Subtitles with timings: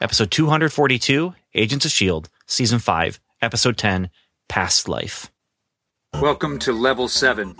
[0.00, 4.10] episode 242, Agents of S.H.I.E.L.D., season 5, episode 10,
[4.48, 5.30] Past Life.
[6.20, 7.54] Welcome to Level 7,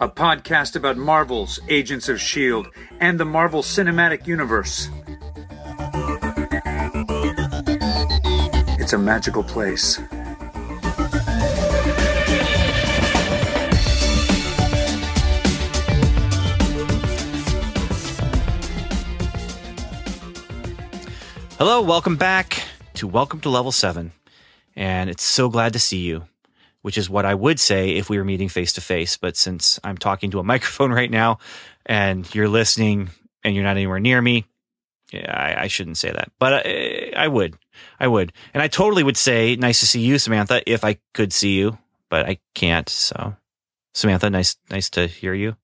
[0.00, 2.70] a podcast about Marvel's Agents of S.H.I.E.L.D.
[3.00, 4.88] and the Marvel Cinematic Universe.
[8.80, 9.98] It's a magical place.
[21.60, 22.62] Hello, welcome back
[22.94, 24.12] to Welcome to Level 7.
[24.76, 26.24] And it's so glad to see you,
[26.80, 29.18] which is what I would say if we were meeting face to face.
[29.18, 31.36] But since I'm talking to a microphone right now
[31.84, 33.10] and you're listening
[33.44, 34.46] and you're not anywhere near me,
[35.12, 37.58] I, I shouldn't say that, but I, I would.
[37.98, 38.32] I would.
[38.54, 41.76] And I totally would say, nice to see you, Samantha, if I could see you,
[42.08, 42.88] but I can't.
[42.88, 43.36] So,
[43.92, 45.56] Samantha, nice, nice to hear you.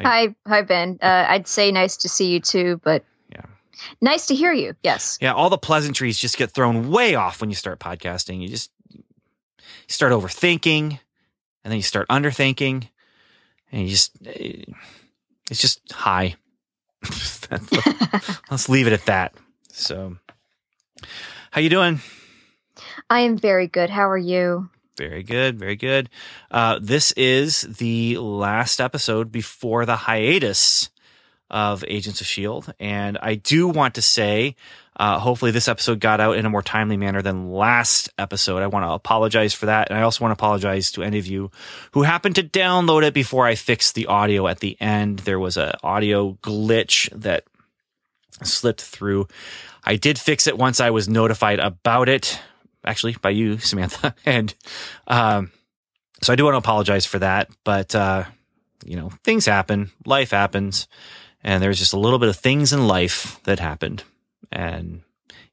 [0.00, 0.98] Hi, hi, Ben.
[1.00, 3.04] Uh, I'd say nice to see you too, but.
[4.00, 4.74] Nice to hear you.
[4.82, 5.18] Yes.
[5.20, 8.40] Yeah, all the pleasantries just get thrown way off when you start podcasting.
[8.40, 9.02] You just you
[9.88, 10.98] start overthinking,
[11.64, 12.88] and then you start underthinking,
[13.70, 14.64] and you just eh,
[15.50, 16.36] it's just high.
[18.50, 19.34] Let's leave it at that.
[19.72, 20.16] So,
[21.50, 22.00] how you doing?
[23.10, 23.90] I am very good.
[23.90, 24.70] How are you?
[24.96, 26.10] Very good, very good.
[26.50, 30.90] Uh, this is the last episode before the hiatus
[31.52, 34.56] of Agents of Shield, and I do want to say,
[34.96, 38.62] uh, hopefully, this episode got out in a more timely manner than last episode.
[38.62, 41.26] I want to apologize for that, and I also want to apologize to any of
[41.26, 41.50] you
[41.92, 45.20] who happened to download it before I fixed the audio at the end.
[45.20, 47.44] There was an audio glitch that
[48.42, 49.28] slipped through.
[49.84, 52.38] I did fix it once I was notified about it,
[52.84, 54.54] actually by you, Samantha, and
[55.06, 55.52] um,
[56.22, 57.50] so I do want to apologize for that.
[57.64, 58.24] But uh,
[58.84, 60.86] you know, things happen, life happens,
[61.42, 64.04] and there's just a little bit of things in life that happened,
[64.50, 65.02] and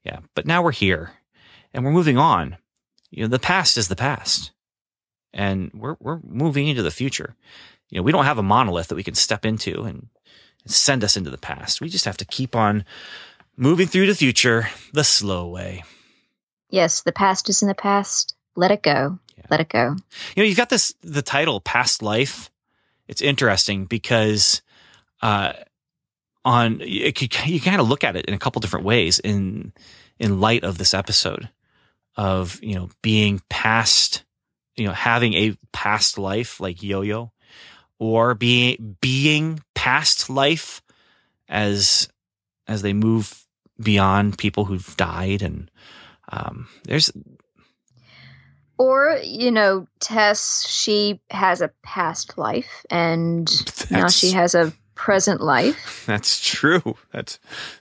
[0.04, 0.20] yeah.
[0.34, 1.12] But now we're here,
[1.72, 2.56] and we're moving on.
[3.10, 4.52] You know, the past is the past,
[5.32, 7.34] and we're we're moving into the future.
[7.88, 10.08] You know, we don't have a monolith that we can step into and
[10.66, 11.80] send us into the past.
[11.80, 12.84] We just have to keep on
[13.56, 15.82] moving through the future the slow way.
[16.70, 18.34] Yes, the past is in the past.
[18.54, 19.18] Let it go.
[19.36, 19.44] Yeah.
[19.50, 19.96] Let it go.
[20.36, 22.50] You know, you've got this the title "Past Life."
[23.08, 24.62] It's interesting because
[25.20, 25.54] uh,
[26.44, 29.72] on it, could- you kind of look at it in a couple different ways in
[30.18, 31.48] in light of this episode
[32.16, 34.24] of you know being past,
[34.76, 37.32] you know, having a past life like Yo-Yo,
[37.98, 40.82] or being being past life
[41.48, 42.08] as
[42.66, 43.46] as they move
[43.82, 45.70] beyond people who've died and
[46.32, 47.10] um, there's
[48.78, 53.46] Or, you know, Tess, she has a past life and
[53.90, 56.04] now she has a present life.
[56.06, 56.96] That's true.
[57.12, 57.38] That's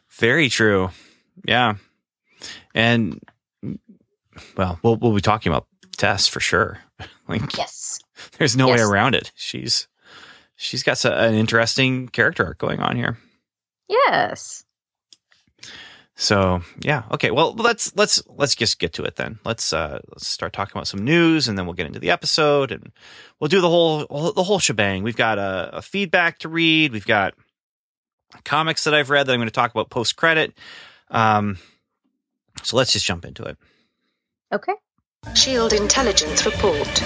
[0.10, 0.90] very true.
[1.46, 1.76] Yeah.
[2.74, 3.20] And
[4.56, 6.80] well, we'll we'll be talking about Tess for sure.
[7.28, 8.00] Like Yes.
[8.40, 9.32] there's no way around it.
[9.36, 9.88] She's
[10.56, 13.20] she's got an interesting character arc going on here.
[13.88, 14.64] Yes.
[16.20, 17.32] So yeah, okay.
[17.32, 19.40] Well, let's let's let's just get to it then.
[19.46, 22.74] Let's uh let's start talking about some news, and then we'll get into the episode,
[22.74, 22.92] and
[23.40, 24.00] we'll do the whole
[24.34, 25.02] the whole shebang.
[25.02, 26.92] We've got a, a feedback to read.
[26.92, 27.36] We've got
[28.44, 30.54] comics that I've read that I'm going to talk about post credit.
[31.10, 31.58] Um,
[32.64, 33.58] so let's just jump into it.
[34.54, 34.74] Okay.
[35.36, 37.04] Shield Intelligence Report.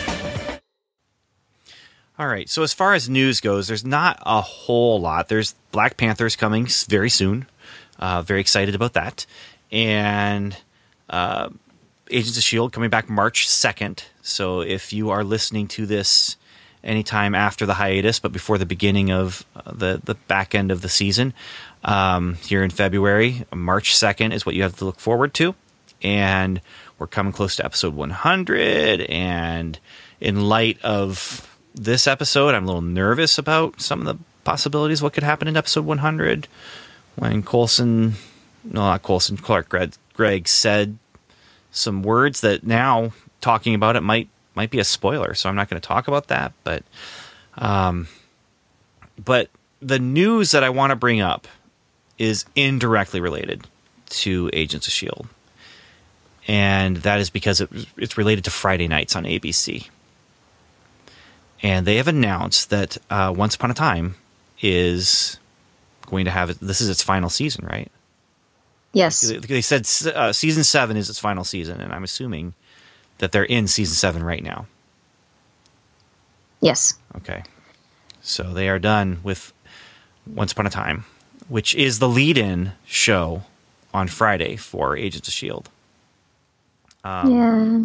[2.18, 2.50] All right.
[2.50, 5.28] So as far as news goes, there's not a whole lot.
[5.28, 7.46] There's Black Panther's coming very soon.
[8.00, 9.26] Uh, very excited about that.
[9.72, 10.56] And
[11.10, 11.50] uh,
[12.10, 14.04] Agents of Shield coming back March 2nd.
[14.22, 16.38] So if you are listening to this
[16.84, 20.82] anytime after the hiatus, but before the beginning of uh, the the back end of
[20.82, 21.34] the season,
[21.84, 25.56] um, here in February, March 2nd is what you have to look forward to.
[26.02, 26.62] And
[27.00, 29.02] we're coming close to episode 100.
[29.02, 29.80] And
[30.20, 35.14] in light of this episode, I'm a little nervous about some of the possibilities what
[35.14, 36.48] could happen in episode 100
[37.16, 38.14] when Coulson,
[38.64, 40.98] no, not Coulson, Clark Gregg, Gregg said
[41.72, 45.34] some words that now talking about it might might be a spoiler.
[45.34, 46.54] So I'm not going to talk about that.
[46.64, 46.84] But,
[47.58, 48.08] um,
[49.24, 49.50] but
[49.82, 51.48] the news that I want to bring up
[52.20, 53.66] is indirectly related
[54.10, 55.28] to Agents of Shield,
[56.48, 59.90] and that is because it, it's related to Friday nights on ABC
[61.64, 64.16] and they have announced that uh, Once Upon a Time
[64.62, 65.40] is
[66.14, 67.92] going to have this is its final season, right?
[68.94, 69.22] Yes.
[69.22, 72.54] They- said uh, season seven is its final season, and I'm assuming
[73.18, 74.68] that they're in season seven right now.
[76.62, 76.94] Yes.
[77.18, 77.44] Okay,
[78.22, 79.52] so they are done with
[80.28, 81.06] Once Upon a Time.
[81.50, 83.42] which is the lead-in show
[83.94, 85.70] on Friday for Agents of Shield.
[87.04, 87.80] Um, yeah.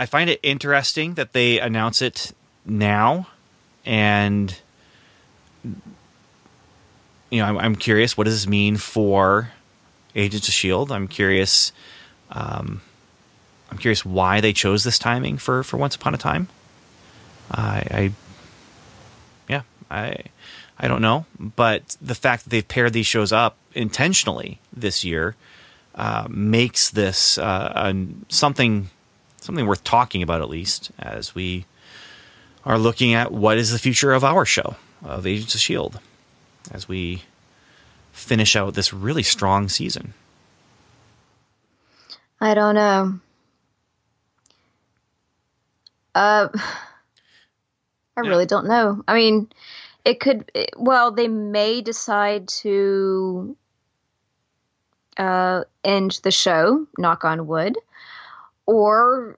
[0.00, 2.32] I find it interesting that they announce it
[2.64, 3.28] now,
[3.86, 4.56] and
[7.30, 8.16] you know, I'm, I'm curious.
[8.16, 9.52] What does this mean for
[10.14, 10.92] Agents of Shield?
[10.92, 11.72] I'm curious.
[12.30, 12.82] Um,
[13.70, 16.48] I'm curious why they chose this timing for for Once Upon a Time.
[17.50, 18.12] I, I
[19.48, 20.16] yeah, I
[20.78, 25.36] I don't know, but the fact that they've paired these shows up intentionally this year
[25.94, 27.92] uh, makes this uh,
[28.28, 28.90] something
[29.40, 31.64] something worth talking about at least as we
[32.64, 36.00] are looking at what is the future of our show of Agents of Shield
[36.70, 37.22] as we
[38.12, 40.14] finish out this really strong season.
[42.40, 43.20] I don't know.
[46.14, 46.48] Uh,
[48.16, 49.02] I really don't know.
[49.06, 49.48] I mean,
[50.04, 50.50] it could.
[50.76, 53.56] Well, they may decide to
[55.16, 56.86] uh, end the show.
[56.98, 57.76] Knock on wood,
[58.66, 59.36] or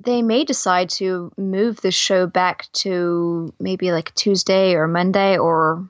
[0.00, 5.86] they may decide to move the show back to maybe like Tuesday or Monday or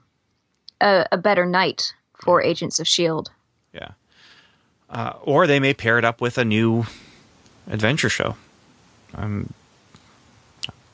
[0.81, 1.93] a, a better night
[2.25, 3.31] for Agents of Shield.
[3.73, 3.91] Yeah.
[4.89, 6.85] Uh, or they may pair it up with a new
[7.69, 8.37] adventure show.
[9.15, 9.53] Um,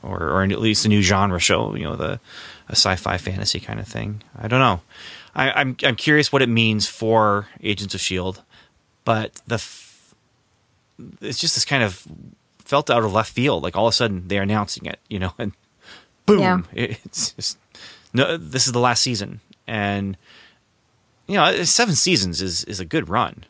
[0.03, 2.21] or, or at least a new genre show, you know, the
[2.69, 4.23] a sci-fi fantasy kind of thing.
[4.39, 4.81] I don't know.
[5.35, 8.43] I, I'm I'm curious what it means for Agents of Shield,
[9.05, 10.15] but the f-
[11.21, 12.07] it's just this kind of
[12.61, 13.63] felt out of left field.
[13.63, 15.53] Like all of a sudden they're announcing it, you know, and
[16.25, 16.61] boom, Yeah.
[16.73, 17.59] it's just
[18.15, 18.37] no.
[18.37, 20.17] This is the last season, and
[21.27, 23.45] you know, seven seasons is is a good run.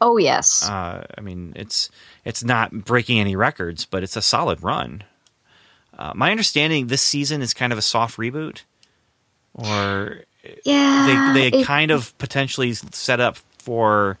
[0.00, 0.68] Oh yes.
[0.68, 1.90] Uh, I mean, it's
[2.24, 5.04] it's not breaking any records, but it's a solid run.
[5.98, 8.62] Uh, my understanding, this season is kind of a soft reboot,
[9.54, 10.22] or
[10.64, 11.32] yeah.
[11.34, 14.18] they they it- kind of potentially set up for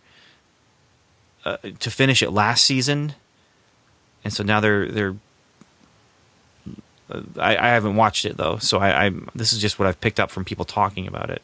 [1.44, 3.14] uh, to finish it last season,
[4.24, 5.16] and so now they're they're.
[7.38, 10.20] I, I haven't watched it though, so I, I this is just what I've picked
[10.20, 11.42] up from people talking about it.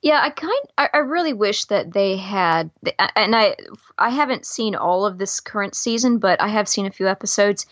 [0.00, 2.70] Yeah, I kind I, I really wish that they had
[3.16, 3.56] and I
[3.98, 7.66] I haven't seen all of this current season, but I have seen a few episodes.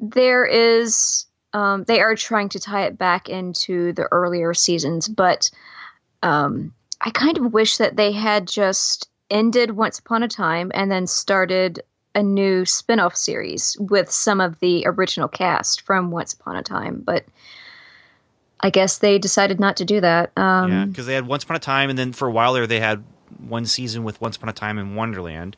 [0.00, 5.50] There is um they are trying to tie it back into the earlier seasons, but
[6.22, 10.90] um I kind of wish that they had just ended Once Upon a Time and
[10.90, 11.80] then started
[12.14, 17.02] a new spin-off series with some of the original cast from Once Upon a Time,
[17.04, 17.24] but
[18.60, 20.32] I guess they decided not to do that.
[20.36, 22.66] Um yeah, because they had Once Upon a Time, and then for a while there
[22.66, 23.04] they had
[23.38, 25.56] one season with Once Upon a Time in Wonderland,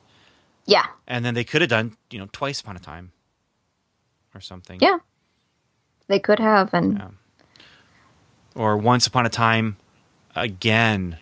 [0.66, 0.86] yeah.
[1.06, 3.12] and then they could have done you know Twice Upon a Time
[4.34, 4.78] or something.
[4.80, 4.98] Yeah.
[6.08, 7.08] They could have, and Yeah.
[8.54, 9.76] Or Once Upon a Time
[10.36, 11.18] again.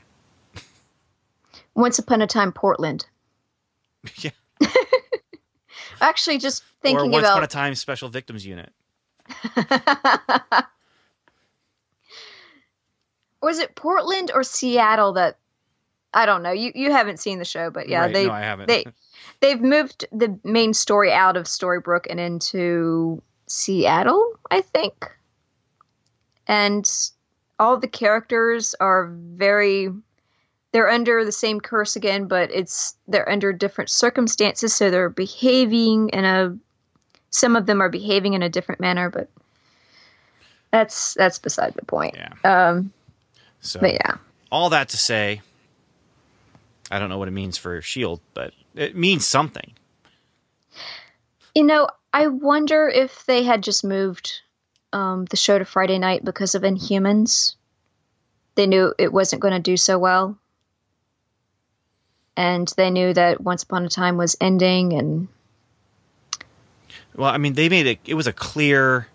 [1.74, 3.06] Once Upon a Time, Portland.
[4.16, 4.30] yeah.
[6.00, 8.72] Actually, just Or thinking Once Upon a about Time Special Victims Unit.
[13.42, 15.38] was it Portland or Seattle that
[16.12, 16.50] I don't know.
[16.50, 18.66] You you haven't seen the show, but yeah, Right, they no, I haven't.
[18.66, 18.84] they
[19.40, 25.10] they've moved the main story out of Storybrooke and into Seattle, I think.
[26.48, 26.90] And
[27.60, 29.90] all the characters are very
[30.72, 36.10] they're under the same curse again, but it's they're under different circumstances, so they're behaving
[36.10, 36.56] in a
[37.30, 39.28] some of them are behaving in a different manner, but
[40.70, 42.16] that's that's beside the point.
[42.16, 42.70] Yeah.
[42.70, 42.92] Um
[43.60, 44.16] So but yeah.
[44.50, 45.40] all that to say,
[46.90, 49.72] I don't know what it means for Shield, but it means something.
[51.54, 54.40] You know, I wonder if they had just moved
[54.92, 57.54] um, the show to Friday night because of Inhumans.
[58.54, 60.38] They knew it wasn't going to do so well.
[62.40, 65.28] And they knew that Once Upon a Time was ending, and
[67.14, 67.98] Well, I mean, they made it.
[68.06, 69.08] It was a clear,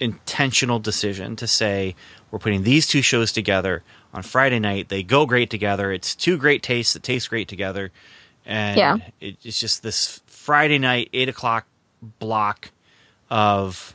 [0.00, 1.94] intentional decision to say
[2.32, 4.88] we're putting these two shows together on Friday night.
[4.88, 5.92] They go great together.
[5.92, 7.92] It's two great tastes that taste great together,
[8.44, 8.96] and Yeah.
[9.20, 11.64] it, it's just this Friday night eight o'clock
[12.18, 12.72] block
[13.30, 13.94] of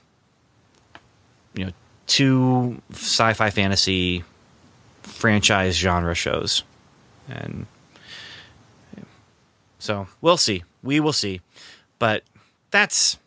[1.54, 1.72] you know
[2.08, 4.24] two sci-fi fantasy
[5.04, 6.64] franchise genre shows,
[7.28, 7.66] and
[9.86, 10.64] so we'll see.
[10.82, 11.42] We will see,
[12.00, 12.24] but
[12.72, 13.20] that's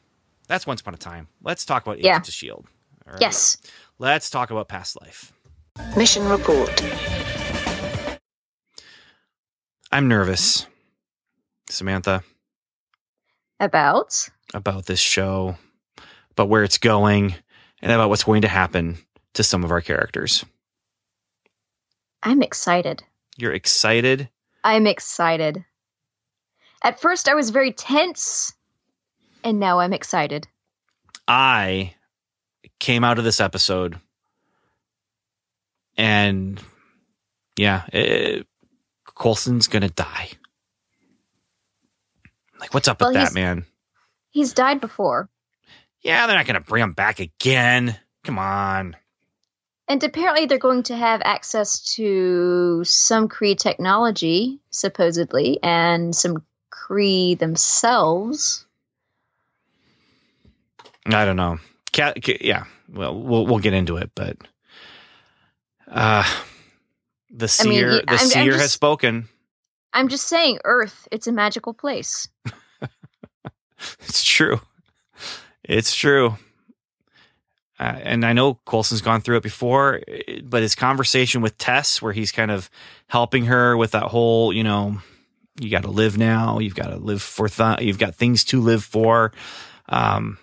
[0.48, 1.28] that's once upon a time.
[1.42, 2.12] Let's talk about Yeah.
[2.12, 2.66] Agents of Shield.
[3.06, 3.14] Right?
[3.14, 3.56] Uh, yes,
[4.00, 5.32] Let's talk about past life.
[5.96, 6.82] Mission report.
[9.90, 10.66] I'm nervous,
[11.70, 12.22] Samantha,
[13.60, 15.56] about about this show,
[16.32, 17.34] about where it's going,
[17.80, 18.98] and about what's going to happen
[19.34, 20.44] to some of our characters.
[22.22, 23.02] I'm excited.
[23.36, 24.28] You're excited.
[24.64, 25.64] I'm excited.
[26.82, 28.54] At first, I was very tense,
[29.44, 30.47] and now I'm excited.
[31.26, 31.94] I
[32.78, 33.99] came out of this episode
[35.97, 36.61] and
[37.56, 38.47] yeah, it,
[39.14, 40.28] Coulson's gonna die.
[42.61, 43.64] Like, what's up Well, with that, man?
[44.30, 45.28] He's died before,
[46.02, 47.99] Yeah, they're not gonna bring him back again.
[48.25, 48.97] Come on.
[49.88, 56.44] and apparently, they're going to have access to some Kree technology, supposedly, and some
[56.87, 58.64] Kree themselves.
[61.06, 61.58] I don't know.
[61.92, 62.64] Cat, ca- yeah.
[62.88, 64.37] Well, we'll we'll get into it, but
[65.90, 66.23] uh,
[67.30, 69.28] the I mean, seer, the I'm- I'm seer has spoken.
[69.92, 72.28] I'm just saying, Earth, it's a magical place.
[74.00, 74.61] It's true.
[75.62, 76.37] It's true.
[77.78, 80.00] Uh, and I know Coulson's gone through it before,
[80.42, 82.68] but his conversation with Tess, where he's kind of
[83.06, 84.99] helping her with that whole, you know,
[85.60, 86.58] you got to live now.
[86.58, 87.48] You've got to live for.
[87.48, 89.32] Th- you've got things to live for.
[89.88, 90.38] Um,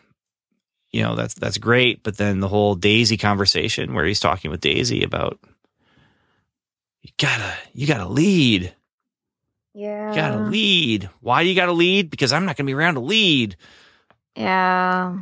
[0.92, 2.04] you know that's that's great.
[2.04, 5.40] But then the whole Daisy conversation, where he's talking with Daisy about
[7.02, 8.74] you gotta you gotta lead.
[9.74, 10.10] Yeah.
[10.10, 11.10] You gotta lead.
[11.20, 12.10] Why do you gotta lead?
[12.10, 13.58] Because I'm not gonna be around to lead.
[14.38, 15.18] Yeah.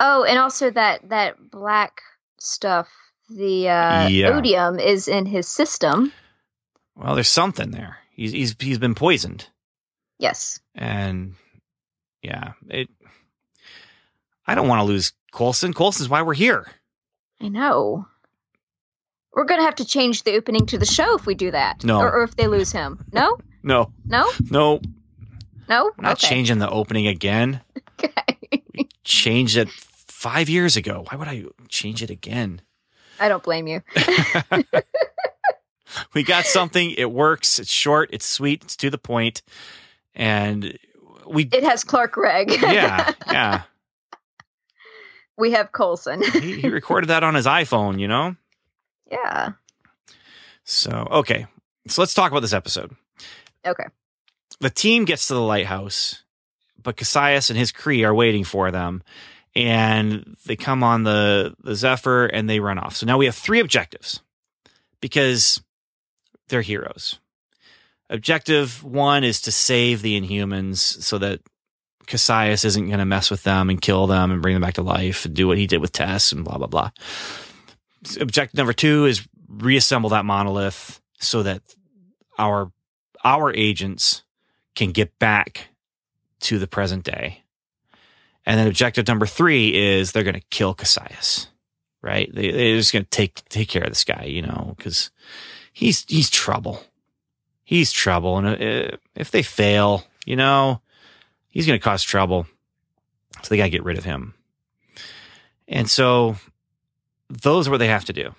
[0.00, 2.02] Oh, and also that that black
[2.38, 2.88] stuff,
[3.30, 4.30] the uh, Yeah.
[4.30, 6.12] odium, is in his system.
[6.96, 7.98] Well, there's something there.
[8.22, 9.48] He's he's he's been poisoned,
[10.20, 10.60] Yes.
[10.76, 11.34] and
[12.22, 12.88] yeah, it.
[14.46, 15.72] I don't want to lose Coulson.
[15.74, 16.68] Coulson's why we're here.
[17.40, 18.06] I know.
[19.32, 21.82] We're gonna have to change the opening to the show if we do that.
[21.82, 21.98] No.
[21.98, 23.04] Or, or if they lose him.
[23.12, 23.38] No.
[23.64, 24.30] No, No.
[24.50, 24.80] no,
[25.68, 25.84] No.
[25.96, 26.28] we're not okay.
[26.28, 27.60] changing the opening again.
[28.04, 28.62] Okay.
[29.04, 31.04] Changed it five years ago.
[31.08, 32.60] Why would I change it again?
[33.18, 33.82] I don't blame you.
[36.14, 36.90] We got something.
[36.92, 37.58] It works.
[37.58, 38.10] It's short.
[38.12, 38.62] It's sweet.
[38.64, 39.42] It's to the point.
[40.14, 40.78] and
[41.26, 41.44] we.
[41.44, 42.50] It has Clark Gregg.
[42.50, 43.62] yeah, yeah.
[45.36, 46.22] we have Coulson.
[46.22, 47.98] He, he recorded that on his iPhone.
[47.98, 48.36] You know.
[49.10, 49.50] yeah.
[50.64, 51.46] So okay,
[51.88, 52.94] so let's talk about this episode.
[53.64, 53.84] Okay.
[54.60, 56.22] the team gets to the lighthouse,
[56.82, 59.02] but Cassius and his Kree are waiting for them,
[59.54, 62.96] and they come on the the Zephyr and they run off.
[62.96, 64.20] So now we have three objectives
[65.00, 65.60] because
[66.52, 67.18] they're heroes.
[68.08, 71.40] Objective one is to save the Inhumans so that
[72.06, 74.82] Cassius isn't going to mess with them and kill them and bring them back to
[74.82, 76.90] life and do what he did with Tess and blah blah blah.
[78.20, 81.62] Objective number two is reassemble that monolith so that
[82.38, 82.70] our
[83.24, 84.24] our agents
[84.74, 85.68] can get back
[86.40, 87.42] to the present day.
[88.44, 91.48] And then objective number three is they're going to kill Cassius,
[92.02, 92.28] right?
[92.34, 95.10] They, they're just going to take take care of this guy, you know, because
[95.72, 96.82] he's he's trouble.
[97.64, 100.80] He's trouble, and uh, if they fail, you know,
[101.48, 102.46] he's going to cause trouble.
[103.42, 104.34] So they got to get rid of him.
[105.66, 106.36] And so
[107.30, 108.34] those are what they have to do.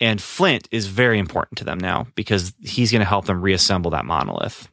[0.00, 3.90] And Flint is very important to them now because he's going to help them reassemble
[3.92, 4.68] that monolith.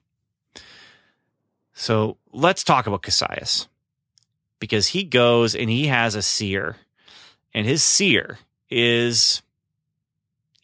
[1.74, 3.68] So let's talk about Cassius
[4.60, 6.78] because he goes and he has a seer,
[7.54, 9.42] and his seer is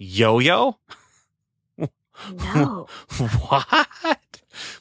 [0.04, 0.78] Yo Yo.
[2.34, 2.88] No.
[3.48, 3.88] what?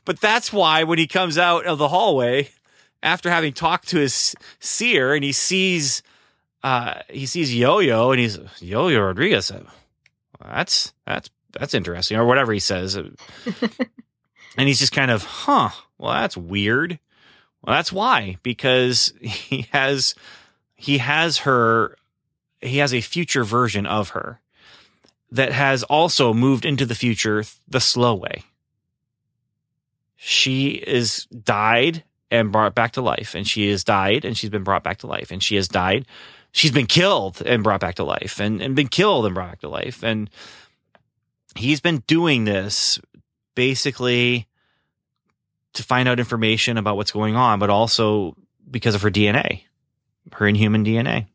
[0.06, 2.48] But that's why when he comes out of the hallway
[3.02, 6.02] after having talked to his seer and he sees
[6.62, 9.50] uh he sees Yo-Yo and he's Yo-Yo Rodriguez.
[9.50, 9.62] uh,
[10.42, 12.94] That's that's that's interesting or whatever he says.
[12.94, 13.10] and
[14.56, 16.98] he's just kind of, "Huh, well that's weird."
[17.62, 20.14] Well, that's why because he has
[20.74, 21.96] he has her
[22.62, 24.40] he has a future version of her
[25.32, 28.42] that has also moved into the future the slow way.
[30.16, 34.64] She is died and brought back to life, and she has died and she's been
[34.64, 36.06] brought back to life, and she has died.
[36.52, 39.60] She's been killed and brought back to life, and, and been killed and brought back
[39.60, 40.02] to life.
[40.02, 40.28] And
[41.56, 43.00] he's been doing this
[43.54, 44.46] basically
[45.74, 48.36] to find out information about what's going on, but also
[48.70, 49.62] because of her DNA,
[50.32, 51.26] her inhuman DNA.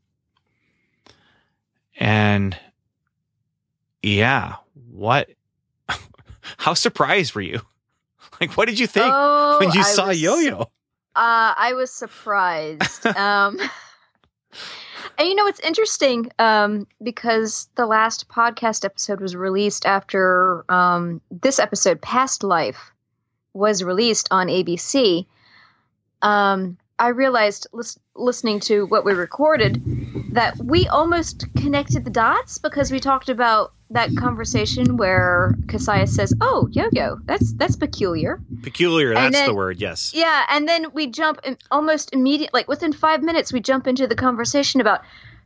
[1.98, 2.58] And
[4.06, 4.56] yeah,
[4.92, 5.30] what?
[6.58, 7.62] How surprised were you?
[8.42, 10.62] Like, what did you think Oh, when you I saw was- Yo Yo?
[11.16, 13.06] Uh, I was surprised.
[13.16, 13.58] um,
[15.18, 21.22] and you know, it's interesting um, because the last podcast episode was released after um,
[21.32, 22.92] this episode, Past Life,
[23.54, 25.26] was released on ABC.
[26.22, 29.82] Um, I realized lis- listening to what we recorded
[30.34, 36.34] that we almost connected the dots because we talked about that conversation where Cassius says,
[36.42, 40.12] "Oh, yo-yo, that's that's peculiar." Peculiar, And that's then- the word, yes.
[40.16, 44.08] Yeah, and then we jump in, almost immediate, like within five minutes, we jump into
[44.08, 45.02] the conversation about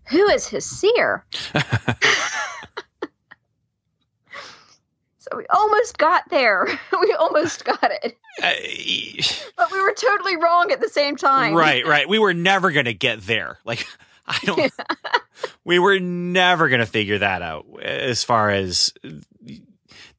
[0.10, 1.25] who is his seer.
[5.19, 6.67] so we almost got there.
[7.01, 8.53] we almost got it, Uh,
[9.58, 11.53] but we were totally wrong at the same time.
[11.53, 12.08] right, right.
[12.08, 13.60] We were never going to get there.
[13.65, 13.86] Like,
[14.31, 14.74] I don't,
[15.65, 18.93] we were never going to figure that out as far as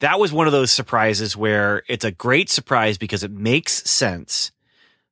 [0.00, 4.50] that was one of those surprises where it's a great surprise because it makes sense,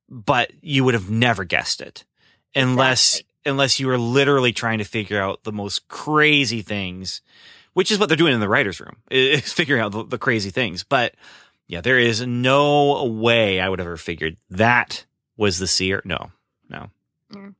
[0.09, 2.03] but you would have never guessed it
[2.55, 7.21] unless, unless you were literally trying to figure out the most crazy things,
[7.73, 10.49] which is what they're doing in the writer's room is figuring out the, the crazy
[10.49, 10.83] things.
[10.83, 11.15] But
[11.67, 15.05] yeah, there is no way I would have ever figured that
[15.37, 16.01] was the seer.
[16.03, 16.31] No,
[16.67, 16.89] no.
[17.31, 17.53] Mm.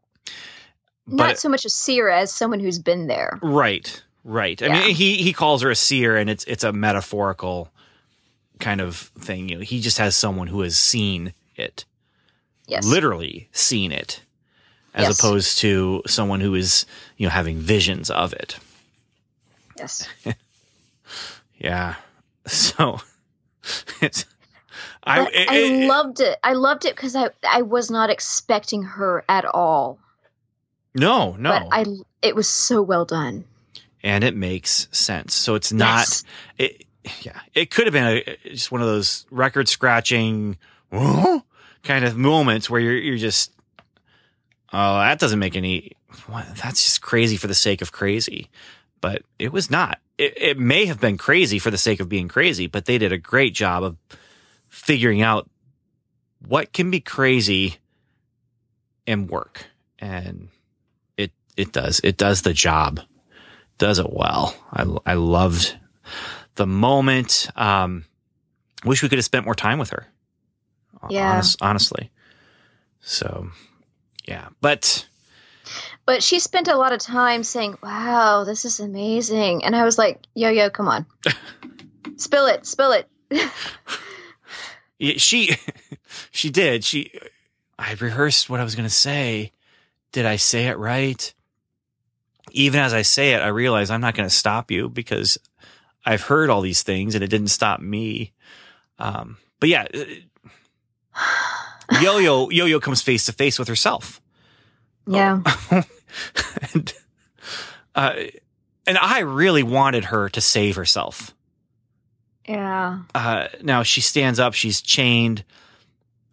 [1.11, 3.39] Not so much a seer as someone who's been there.
[3.41, 4.61] Right, right.
[4.61, 4.79] I Yeah.
[4.87, 7.69] mean, he he calls her a seer, and it's it's a metaphorical
[8.59, 9.49] kind of thing.
[9.49, 11.85] You know, he just has someone who has seen it,
[12.67, 12.85] Yes.
[12.85, 14.21] literally seen it,
[14.93, 15.19] as Yes.
[15.19, 16.85] opposed to someone who is
[17.17, 18.57] you know having visions of it.
[19.77, 20.07] Yes.
[21.57, 21.95] Yeah.
[22.47, 23.01] So
[24.01, 24.25] it's.
[25.03, 26.37] I, it- I loved it.
[26.43, 29.99] I loved it because I I was not expecting her at all.
[30.95, 31.85] No no, But I
[32.21, 33.45] it was so well done.
[34.03, 35.33] and it makes sense.
[35.35, 35.99] So it's not.
[35.99, 36.23] Yes.
[36.57, 36.85] it
[37.21, 40.57] yeah it could have been a, just one of those record scratching
[40.91, 43.51] kind of moments where you're you're just
[44.73, 45.93] oh that doesn't make any
[46.27, 48.49] what, that's just crazy for the sake of crazy
[49.01, 52.27] but it was not it, it may have been crazy for the sake of being
[52.27, 53.95] crazy but they did a great job of
[54.67, 55.49] figuring out
[56.45, 57.77] what can be crazy
[59.07, 59.65] and work
[59.99, 60.49] and
[61.59, 62.99] it does it does the job
[63.77, 65.75] does it well i i loved
[66.59, 67.49] the moment.
[67.55, 68.05] Um,
[68.83, 70.05] wish we could have spent more time with her.
[71.09, 71.31] Yeah.
[71.31, 72.11] Honest, honestly.
[72.99, 73.49] So,
[74.25, 75.07] yeah, but
[76.05, 79.97] But she spent a lot of time saying, "Wow, this is amazing," and I was
[79.97, 81.05] like, "Yo, yo, come on,
[82.17, 83.07] spill it, spill it."
[84.99, 85.55] yeah, she,
[86.31, 86.83] she did.
[86.83, 87.11] She,
[87.77, 89.53] I rehearsed what I was going to say.
[90.11, 91.33] Did I say it right?
[92.53, 95.37] Even as I say it, I realize I'm not going to stop you because
[96.05, 98.33] I've heard all these things and it didn't stop me.
[98.97, 99.87] Um, but yeah,
[102.01, 104.21] Yo Yo Yo Yo comes face to face with herself.
[105.07, 105.41] yeah,
[106.73, 106.93] and,
[107.95, 108.13] uh,
[108.85, 111.33] and I really wanted her to save herself.
[112.47, 115.43] yeah, Uh, now she stands up, she's chained,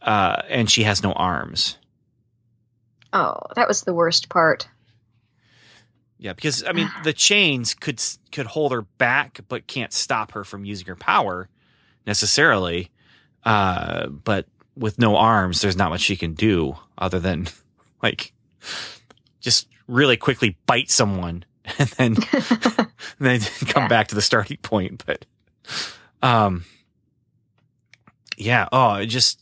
[0.03, 1.79] uh, and she has no arms.
[3.15, 4.69] Oh, that was the worst part.
[6.27, 10.43] Yeah, because I mean, the chains could could hold her back, but can't stop her
[10.43, 11.49] from using her power
[12.05, 12.91] necessarily.
[13.45, 17.47] Uh, but with no arms, there's not much she can do other than
[18.03, 18.33] like
[19.41, 21.45] just really quickly bite someone
[21.79, 22.89] and then and
[23.21, 23.89] then come Yeah.
[23.89, 25.05] back to the starting point.
[25.07, 25.25] But
[26.23, 26.65] um,
[28.37, 28.69] yeah.
[28.73, 29.41] Oh, it just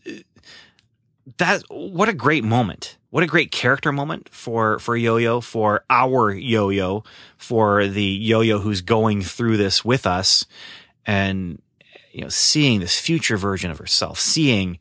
[1.39, 2.99] that what a great moment.
[3.11, 7.05] What a great character moment for for Yo-Yo, for our Yo-Yo,
[7.37, 10.45] for the Yo-Yo who's going through this with us,
[11.07, 11.63] and
[12.13, 14.79] you know, seeing this future version of herself, seeing,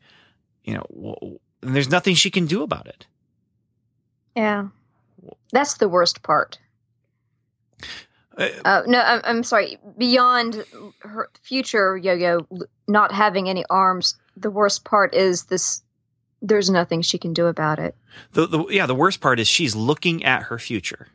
[0.64, 3.06] you know, w- and there's nothing she can do about it.
[4.36, 4.68] Yeah,
[5.52, 6.58] that's the worst part.
[8.36, 9.78] Uh, Uh, no, I'm, I'm sorry.
[9.96, 10.64] Beyond
[11.00, 12.46] her future Yo-Yo
[12.88, 15.82] not having any arms, the worst part is this.
[16.46, 17.96] There's nothing she can do about it.
[18.32, 21.08] the, the yeah, the worst part is she's looking at her future.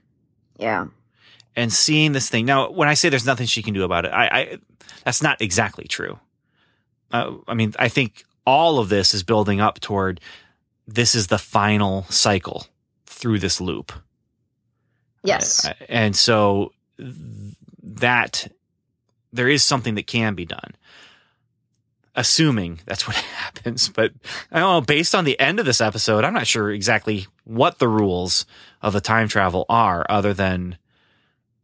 [0.58, 0.88] Yeah,
[1.56, 2.46] and seeing this thing.
[2.46, 4.58] Now, when I say there's nothing she can do about it, I, I
[5.06, 6.20] that's not exactly true.
[7.12, 10.20] Uh, I mean, I think all of this is building up toward
[10.88, 12.66] this is the final cycle
[13.06, 13.92] through this loop.
[15.24, 16.74] yes, Uh, and so
[17.84, 18.52] that
[19.32, 20.74] there is something that can be done.
[22.20, 24.12] Assuming that's what happens, but
[24.52, 24.82] I don't know.
[24.82, 28.46] Based on the end of this episode, I'm not sure exactly what the rules
[28.82, 30.78] of the time travel are, other than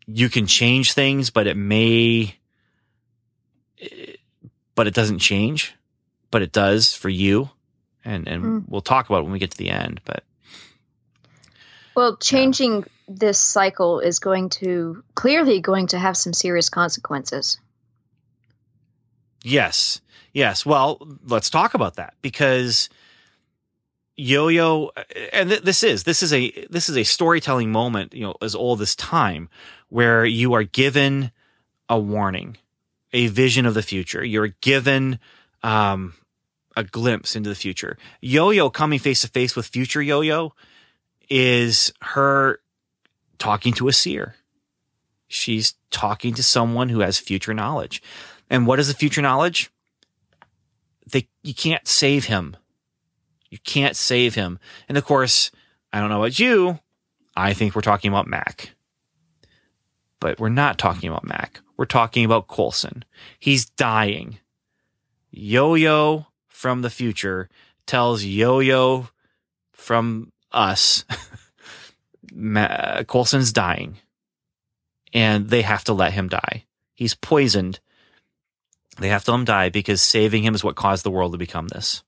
[0.08, 2.38] you can change things, but it may,
[4.76, 5.76] but it doesn't change,
[6.32, 7.50] but it does for you,
[8.06, 8.60] and and Hmm.
[8.68, 10.00] we'll talk about it when we get to the end.
[10.06, 10.24] But
[11.96, 17.60] Well, changing this cycle is going to clearly going to have some serious consequences.
[19.46, 20.02] Yes.
[20.34, 20.66] Yes.
[20.66, 22.90] Well, let's talk about that because
[24.18, 24.92] Yo-Yo,
[25.32, 28.56] and th- this is this is a this is a storytelling moment, you know, as
[28.56, 29.50] old as time,
[29.90, 31.32] where you are given
[31.88, 32.58] a warning,
[33.14, 34.26] a vision of the future.
[34.26, 35.20] You're given
[35.62, 36.16] um,
[36.76, 37.98] a glimpse into the future.
[38.22, 40.54] Yo-Yo coming face to face with future Yo-Yo
[41.30, 42.60] is her
[43.38, 44.36] talking to a seer.
[45.28, 48.02] She's talking to someone who has future knowledge.
[48.50, 49.72] And what is the future knowledge?
[51.12, 52.58] They you can't save him.
[53.50, 54.60] You can't save him.
[54.90, 55.52] And of course,
[55.94, 56.80] I don't know about you,
[57.36, 58.72] I think we're talking about Mac.
[60.20, 61.62] But we're not talking about Mac.
[61.78, 63.04] We're talking about Coulson.
[63.40, 64.40] He's dying.
[65.32, 67.50] Yo-Yo from the future
[67.86, 69.10] tells Yo-Yo
[69.74, 71.04] from us
[72.34, 73.98] Ma- Coulson's dying
[75.14, 76.66] and they have to let him die.
[76.94, 77.80] He's poisoned.
[78.98, 81.38] They have to let him die because saving him is what caused the world to
[81.38, 82.04] become this.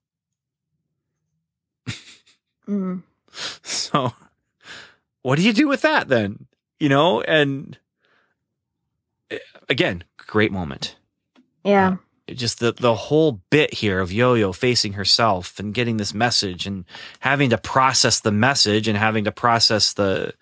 [2.68, 3.02] Mm.
[3.62, 4.14] So,
[5.22, 6.46] what do you do with that then?
[6.80, 7.78] You know, and
[9.30, 10.96] eh, again, great moment.
[11.62, 11.96] Yeah.
[12.28, 16.84] Just the the whole bit here of Yo-Yo facing herself and getting this message and
[17.20, 20.34] having to process the message and having to process the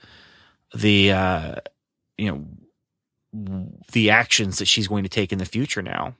[0.74, 1.56] the uh
[2.16, 2.46] you know
[3.92, 6.14] the actions that she's going to take in the future now.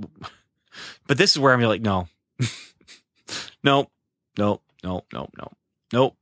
[1.06, 2.06] But this is where I'm like, no,
[3.64, 3.90] nope,
[4.36, 5.56] nope, nope, nope, nope,
[5.90, 6.16] nope.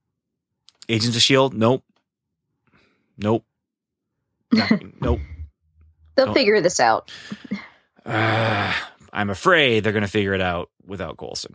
[0.88, 1.82] Agents of Shield, nope,
[3.18, 3.44] nope,
[4.52, 5.20] nope.
[6.14, 7.10] They'll Don't- figure this out.
[8.06, 8.72] Uh,
[9.12, 11.54] I'm afraid they're going to figure it out without Coulson.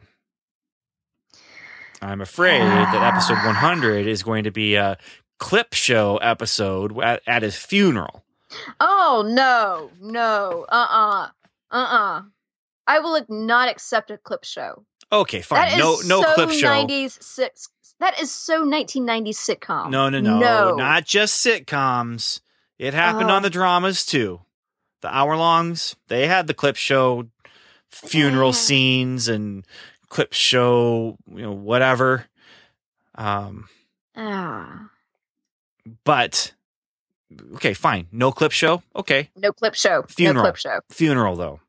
[2.02, 4.98] I'm afraid that episode 100 is going to be a
[5.38, 8.24] clip show episode at, at his funeral.
[8.80, 11.30] Oh no, no, uh uh-uh, uh,
[11.72, 12.22] uh uh.
[12.88, 14.84] I will not accept a clip show.
[15.12, 15.60] Okay, fine.
[15.60, 16.68] That is no, no so clip show.
[16.68, 17.70] 90s six.
[18.00, 19.90] That is so 1990s sitcom.
[19.92, 20.76] No, no, no, no.
[20.76, 22.42] Not just sitcoms.
[22.78, 23.34] It happened Oh.
[23.36, 24.42] on the dramas too.
[25.02, 27.28] The hour longs, they had the clip show
[27.90, 28.54] funeral Yeah.
[28.56, 29.66] scenes and
[30.08, 32.26] clip show, you know, whatever.
[33.16, 33.68] Um,
[34.16, 34.90] Ah,
[36.04, 36.54] but
[37.56, 38.08] okay, fine.
[38.12, 38.84] No clip show.
[38.96, 39.30] Okay.
[39.36, 40.04] no clip show.
[40.04, 40.44] Funeral.
[40.44, 40.80] No clip show.
[40.90, 41.60] Funeral though.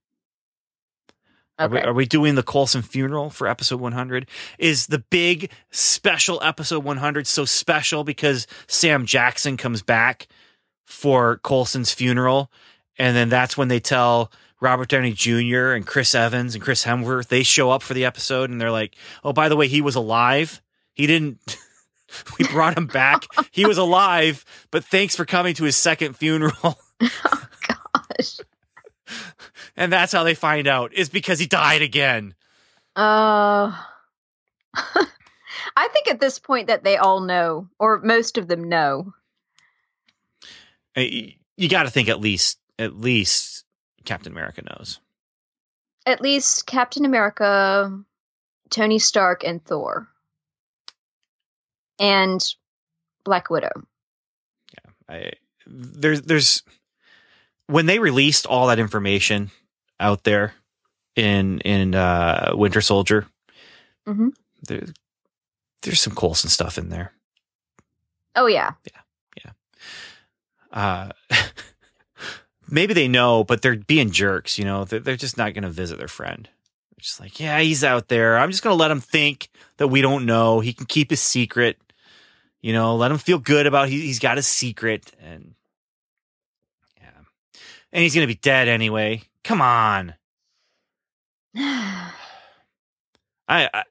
[1.59, 4.27] Are, we, are we doing the Coulson funeral for episode 100?
[4.59, 10.27] Is the big special episode 100 so special because Sam Jackson comes back
[10.87, 12.51] for Coulson's funeral?
[12.99, 15.73] And then that's when they tell Robert Downey Jr.
[15.73, 18.97] and Chris Evans and Chris Hemsworth, they show up for the episode and they're like,
[19.23, 20.63] oh, by the way, he was alive.
[20.95, 21.57] He didn't.
[22.39, 23.27] we brought him back.
[23.51, 26.79] he was alive, but thanks for coming to his second funeral.
[27.01, 28.39] Gosh.
[29.77, 32.35] And that's how they find out is because he died again.
[32.97, 33.73] Uh,
[35.77, 39.15] I think at this point that they all know, or most of them know.
[40.97, 43.65] You got to think at least at least
[44.05, 45.01] Captain America knows.
[46.07, 48.03] At least Captain America,
[48.71, 50.09] Tony Stark, and Thor,
[52.01, 52.41] and
[53.25, 53.71] Black Widow.
[54.75, 55.31] Yeah, I,
[55.67, 56.63] there's there's
[57.69, 59.51] when they released all that information
[60.01, 60.55] out there
[61.15, 63.27] in in uh, Winter Soldier,
[64.09, 64.31] Mhm.
[64.67, 64.87] there,
[65.83, 67.13] there's some Coulson stuff in there.
[68.35, 69.01] Oh yeah, yeah,
[69.45, 69.51] yeah,
[70.73, 71.11] Uh,
[72.69, 74.59] maybe they know, but they're being jerks.
[74.59, 76.45] You know, they're, they're just not going to visit their friend.
[76.49, 78.39] They're just like, yeah, he's out there.
[78.39, 80.61] I'm just going to let him think that we don't know.
[80.61, 81.79] He can keep his secret.
[82.63, 85.55] You know, let him feel good about he, he's got a secret, and
[86.97, 87.23] yeah,
[87.93, 89.23] and he's going to be dead anyway.
[89.45, 90.15] Come on,
[91.57, 92.11] I,
[93.49, 93.85] I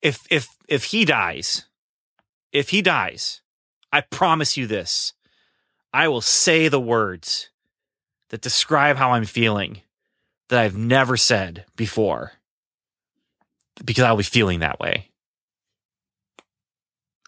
[0.00, 1.66] if if if he dies,
[2.52, 3.42] if he dies,
[3.92, 5.12] I promise you this.
[5.92, 7.50] I will say the words
[8.30, 9.82] that describe how I'm feeling
[10.48, 12.32] that I've never said before
[13.84, 15.10] because I'll be feeling that way.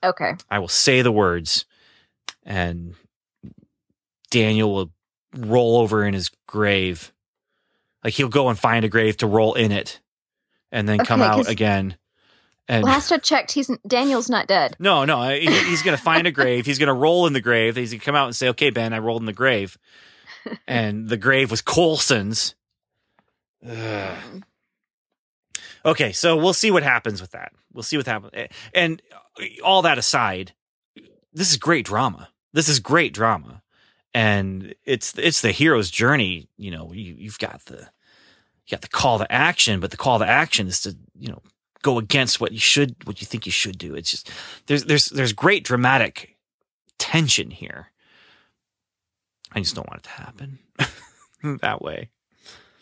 [0.07, 0.35] Okay.
[0.51, 1.65] I will say the words
[2.45, 2.95] and
[4.31, 4.91] Daniel will
[5.37, 7.13] roll over in his grave.
[8.05, 10.01] Like he'll go and find a grave to roll in it
[10.73, 11.97] and then come out again.
[12.69, 14.77] And Last I checked, he's Daniel's not dead.
[14.81, 15.29] No, no.
[15.31, 16.67] he- He's going to find a grave.
[16.67, 17.77] He's going to roll in the grave.
[17.77, 19.79] He's going to come out and say, "Okay, Ben, I rolled in the grave,"
[20.67, 22.57] and the grave was Coulson's.
[23.65, 24.17] Ugh.
[25.85, 27.53] Okay, so we'll see what happens with that.
[27.73, 28.49] We'll see what happens.
[28.75, 29.03] And
[29.41, 30.53] uh, all that aside,
[31.33, 32.29] this is great drama.
[32.53, 33.63] This is great drama,
[34.15, 36.49] and it's it's the hero's journey.
[36.57, 37.89] You know, you, you've got the
[38.67, 41.41] you got the call to action, but the call to action is to, you know,
[41.83, 43.95] go against what you should, what you think you should do.
[43.95, 44.31] It's just,
[44.67, 46.37] there's, there's, there's great dramatic
[46.99, 47.93] tension here.
[49.53, 50.59] I just don't want it to happen
[51.61, 52.11] that way.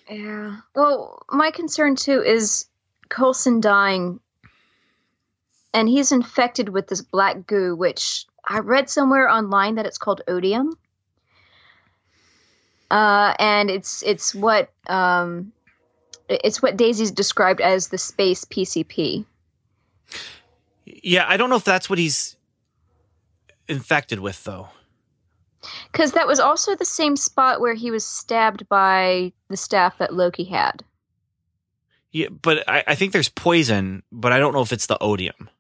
[0.09, 0.57] Yeah.
[0.75, 2.67] Well, my concern too is
[3.09, 4.21] Coulson dying,
[5.73, 10.23] and he's infected with this black goo, which I read somewhere online that it's called
[10.29, 10.77] odium.
[12.91, 15.53] Uh, and it's it's what um,
[16.29, 19.25] it's what Daisy's described as the space PCP.
[20.85, 22.37] Yeah, I don't know if that's what he's
[23.69, 24.69] infected with, though.
[25.93, 30.15] Because that was also the same spot where he was stabbed by the staff that
[30.15, 30.85] Loki had.
[32.11, 35.51] Yeah, but I, I think there's poison, but I don't know if it's the odium.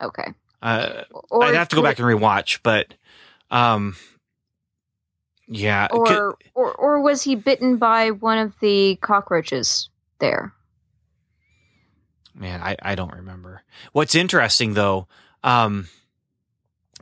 [0.00, 0.32] Okay.
[0.60, 2.94] Uh, Or I'd have to go back and rewatch, but
[3.50, 3.96] um,
[5.48, 10.52] yeah, or or or was he bitten by one of the cockroaches there?
[12.34, 13.62] man, I, I don't remember.
[13.92, 15.06] What's interesting though,
[15.42, 15.88] um,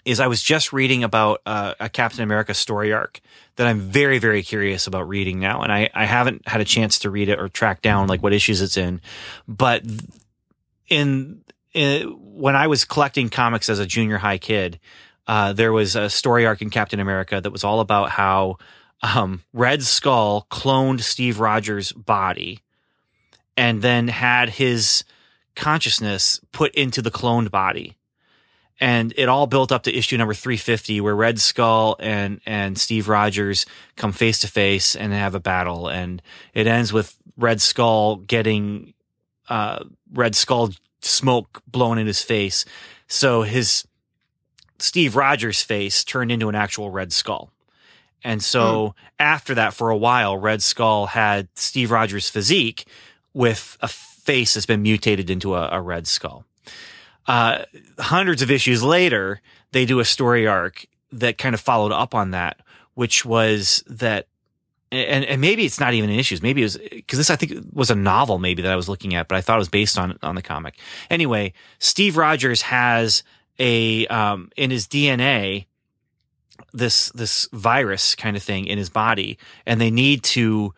[0.04, 3.20] is I was just reading about uh, a Captain America story arc
[3.56, 5.62] that I'm very, very curious about reading now.
[5.62, 8.32] And I, I haven't had a chance to read it or track down like what
[8.32, 9.00] issues it's in.
[9.46, 9.84] But
[10.88, 14.80] in, in when I was collecting comics as a junior high kid,
[15.26, 18.56] uh, there was a story arc in Captain America that was all about how
[19.02, 22.60] um, Red Skull cloned Steve Rogers' body
[23.56, 25.04] and then had his
[25.54, 27.96] consciousness put into the cloned body.
[28.80, 33.08] And it all built up to issue number 350 where Red Skull and, and Steve
[33.08, 33.66] Rogers
[33.96, 35.88] come face to face and they have a battle.
[35.88, 36.22] And
[36.54, 38.94] it ends with Red Skull getting,
[39.50, 40.70] uh, Red Skull
[41.02, 42.64] smoke blown in his face.
[43.06, 43.86] So his
[44.78, 47.50] Steve Rogers face turned into an actual Red Skull.
[48.22, 52.86] And so after that, for a while, Red Skull had Steve Rogers' physique
[53.32, 56.44] with a face that's been mutated into a, a Red Skull.
[57.26, 57.64] Uh,
[57.98, 59.40] hundreds of issues later,
[59.72, 62.60] they do a story arc that kind of followed up on that,
[62.94, 64.26] which was that,
[64.90, 66.42] and, and maybe it's not even in issues.
[66.42, 69.14] Maybe it was because this I think was a novel maybe that I was looking
[69.14, 70.78] at, but I thought it was based on on the comic.
[71.08, 73.22] Anyway, Steve Rogers has
[73.58, 75.66] a um, in his DNA
[76.72, 80.74] this this virus kind of thing in his body, and they need to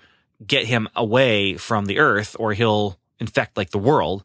[0.46, 4.24] get him away from the Earth, or he'll infect like the world.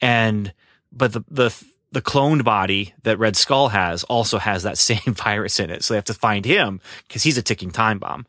[0.00, 0.52] And
[0.92, 5.60] but the the the cloned body that Red Skull has also has that same virus
[5.60, 8.26] in it, so they have to find him because he's a ticking time bomb,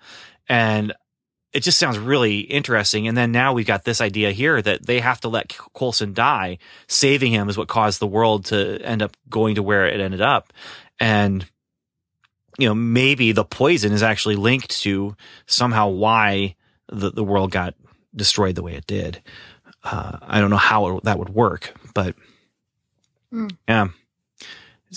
[0.47, 0.93] and
[1.53, 3.07] it just sounds really interesting.
[3.07, 6.57] And then now we've got this idea here that they have to let Coulson die.
[6.87, 10.21] Saving him is what caused the world to end up going to where it ended
[10.21, 10.51] up.
[10.99, 11.45] And,
[12.57, 16.55] you know, maybe the poison is actually linked to somehow why
[16.91, 17.75] the, the world got
[18.15, 19.21] destroyed the way it did.
[19.83, 22.15] Uh, I don't know how it, that would work, but
[23.33, 23.47] Hmm.
[23.67, 23.87] yeah,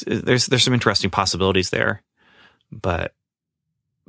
[0.05, 2.03] there's, there's some interesting possibilities there,
[2.71, 3.15] but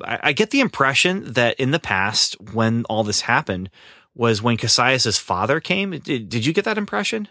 [0.03, 3.69] I, I get the impression that in the past, when all this happened,
[4.13, 5.91] was when Cassius's father came.
[5.91, 7.29] Did, did you get that impression?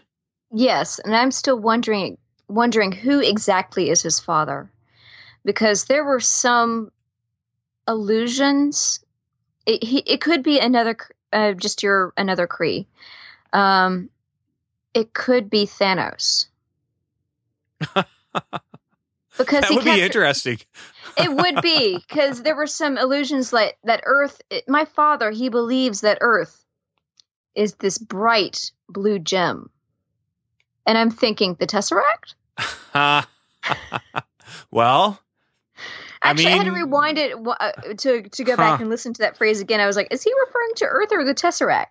[0.51, 4.71] Yes, and I'm still wondering wondering who exactly is his father,
[5.45, 6.91] because there were some
[7.85, 9.01] allusions.
[9.67, 10.97] It, he, it could be another,
[11.31, 12.87] uh, just your another Kree.
[13.53, 14.09] Um,
[14.95, 16.47] it could be Thanos.
[17.79, 20.59] Because That would be interesting.
[21.17, 24.41] it would be because there were some illusions like that Earth.
[24.49, 26.63] It, my father, he believes that Earth
[27.55, 29.69] is this bright blue gem,
[30.85, 32.35] and I'm thinking the Tesseract.
[34.71, 35.19] well,
[36.21, 38.81] I Actually, I, had to rewind it uh, to to go back Huh.
[38.81, 39.79] and listen to that phrase again.
[39.79, 41.87] I was like, is he referring to Earth or the Tesseract?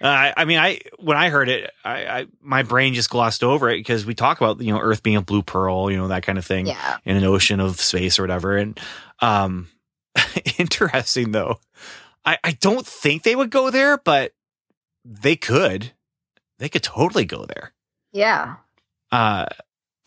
[0.00, 3.68] Uh, I, mean, I when I heard it, I, I my brain just glossed over
[3.70, 6.22] it because we talk about you know Earth being a blue pearl, you know that
[6.24, 6.98] kind of thing, Yeah.
[7.04, 8.56] in an ocean of space or whatever.
[8.56, 8.78] And
[9.20, 9.68] um,
[10.58, 11.58] interesting though,
[12.24, 14.32] I I don't think they would go there, but
[15.04, 15.92] they could.
[16.58, 17.72] They could totally go there.
[18.12, 18.56] Yeah,
[19.10, 19.46] Uh,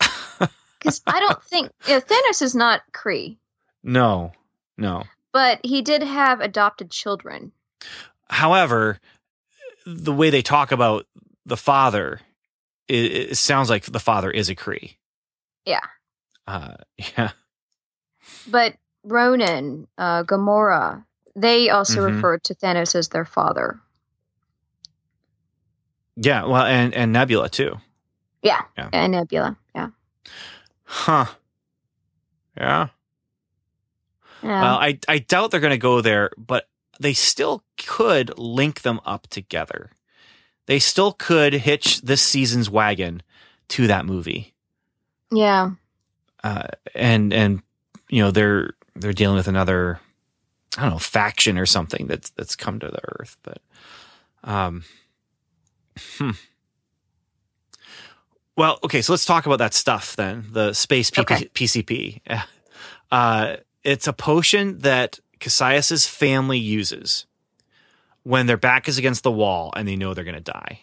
[0.78, 3.36] because I don't think you know, Thanos is not Kree,
[3.82, 4.32] no,
[4.78, 5.04] no.
[5.32, 7.52] but he did have adopted children.
[8.30, 8.98] However,
[9.96, 11.06] the way they talk about
[11.46, 12.20] the father,
[12.88, 14.96] it, it sounds like the father is a Kree.
[15.64, 15.80] Yeah.
[16.46, 16.74] Uh,
[17.16, 17.30] yeah.
[18.46, 18.74] But
[19.04, 22.14] Ronan, uh, Gamora, they also Mhm.
[22.16, 23.80] referred to Thanos as their father.
[26.16, 26.44] Yeah.
[26.44, 27.78] Well, and, and Nebula too.
[28.42, 28.90] Yeah, Yeah.
[28.92, 29.56] and Nebula.
[29.74, 29.88] Yeah.
[30.84, 31.26] Huh.
[32.56, 32.88] Yeah.
[34.42, 34.62] Yeah.
[34.62, 36.68] Well, I, I doubt they're going to go there, but
[37.00, 39.90] they still could link them up together.
[40.66, 43.22] They still could hitch this season's wagon
[43.68, 44.54] to that movie.
[45.30, 45.72] Yeah.
[46.44, 47.62] Uh, and and
[48.08, 50.00] you know they're they're dealing with another
[50.76, 53.60] I don't know faction or something that's that's come to the earth, but
[54.44, 54.84] um,
[56.18, 56.30] hmm.
[58.56, 60.46] Well, okay, so let's talk about that stuff then.
[60.50, 61.44] The space PP, Okay.
[61.54, 62.20] PCP.
[63.10, 67.26] Uh, it's a potion that Cassius's family uses
[68.22, 70.80] when their back is against the wall and they know they're going to die.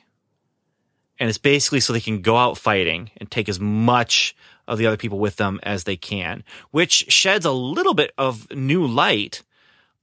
[1.19, 4.35] And it's basically so they can go out fighting and take as much
[4.67, 8.51] of the other people with them as they can, which sheds a little bit of
[8.51, 9.43] new light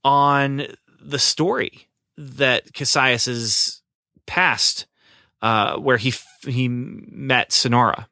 [0.03, 0.67] on
[1.01, 1.87] the story
[2.17, 3.81] that Cassius's
[4.25, 4.85] past,
[5.41, 6.13] uh, where he
[6.45, 8.07] he met Sinara,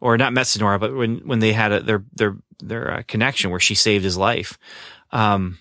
[0.00, 3.50] or not met Sinara, but when when they had a, their their their uh, connection,
[3.50, 4.58] where she saved his life,
[5.14, 5.58] um,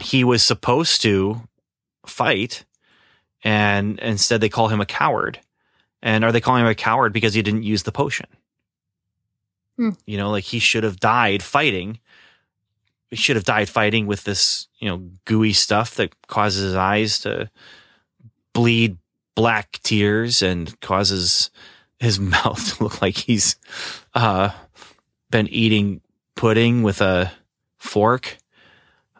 [0.00, 1.42] he was supposed to
[2.06, 2.64] fight,
[3.44, 5.38] and instead they call him a coward.
[6.02, 8.26] And are they calling him a coward because he didn't use the potion?
[9.76, 9.90] Hmm.
[10.04, 12.00] You know, like he should have died fighting.
[13.10, 17.20] He should have died fighting with this, you know, gooey stuff that causes his eyes
[17.20, 17.50] to
[18.52, 18.96] bleed
[19.34, 21.50] black tears and causes
[22.00, 23.56] his mouth to look like he's
[24.14, 24.50] uh,
[25.30, 26.00] been eating
[26.34, 27.32] pudding with a
[27.78, 28.38] fork.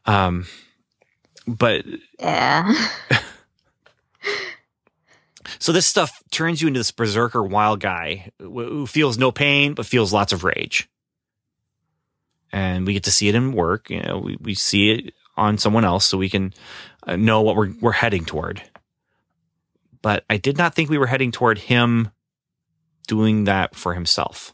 [0.06, 0.46] Um,
[1.46, 1.84] but
[2.18, 2.72] Yeah.
[5.58, 9.86] So this stuff turns you into this berserker wild guy who feels no pain but
[9.86, 10.88] feels lots of rage.
[12.50, 13.88] And we get to see it in work.
[13.88, 16.52] You know, we, we see it on someone else, so we can
[17.06, 18.60] uh, know what we're we're heading toward.
[20.02, 22.10] But I did not think we were heading toward him
[23.06, 24.52] doing that for himself,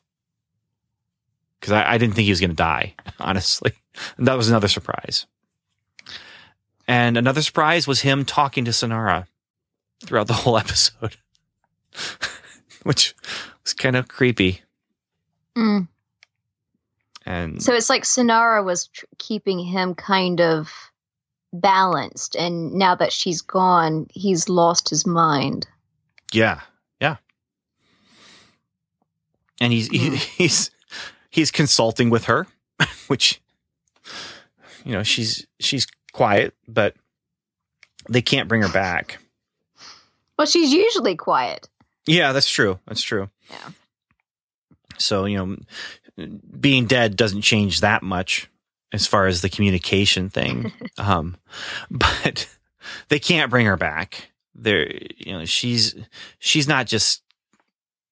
[1.59, 2.95] because I, I didn't think he was going to die.
[3.19, 3.73] Honestly,
[4.19, 5.27] and that was another surprise.
[6.89, 9.27] And another surprise was him talking to Sinara
[10.05, 11.17] throughout the whole episode,
[12.83, 13.15] which
[13.63, 14.63] was kind of creepy.
[15.57, 15.87] Mm.
[17.27, 20.71] And So it's like Sinara was tr- keeping him kind of
[21.53, 25.67] balanced, and now that she's gone, he's lost his mind.
[26.33, 26.61] yeah,
[27.01, 27.17] yeah.
[29.61, 30.15] And he's he, Hmm.
[30.37, 30.71] he's
[31.31, 32.47] he's consulting with her,
[33.09, 33.41] which
[34.85, 36.95] you know she's she's quiet, but
[38.09, 39.19] they can't bring her back.
[40.37, 41.69] Well, she's usually quiet.
[42.07, 42.79] Yeah, that's true.
[42.87, 43.29] That's true.
[43.51, 43.71] Yeah.
[44.99, 45.37] So, you
[46.17, 48.49] know, being dead doesn't change that much
[48.93, 50.73] as far as the communication thing.
[50.99, 51.37] um,
[51.91, 52.49] but
[53.09, 54.31] they can't bring her back.
[54.55, 55.95] They're, you know, she's,
[56.39, 57.23] she's not just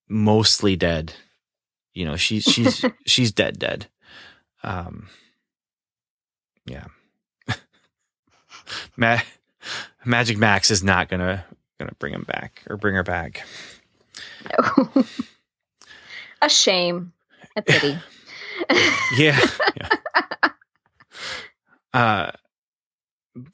[0.09, 1.14] mostly dead.
[1.94, 3.87] You know, she's, she's, she's dead, dead.
[4.62, 5.09] Um,
[6.66, 6.87] yeah.
[8.96, 9.20] Ma-
[10.05, 11.44] Magic Max is not gonna,
[11.79, 13.44] gonna bring him back or bring her back.
[14.50, 15.05] No.
[16.42, 17.12] a shame.
[17.57, 17.98] A pity.
[19.16, 19.40] yeah,
[19.76, 19.88] yeah.
[21.92, 22.31] Uh,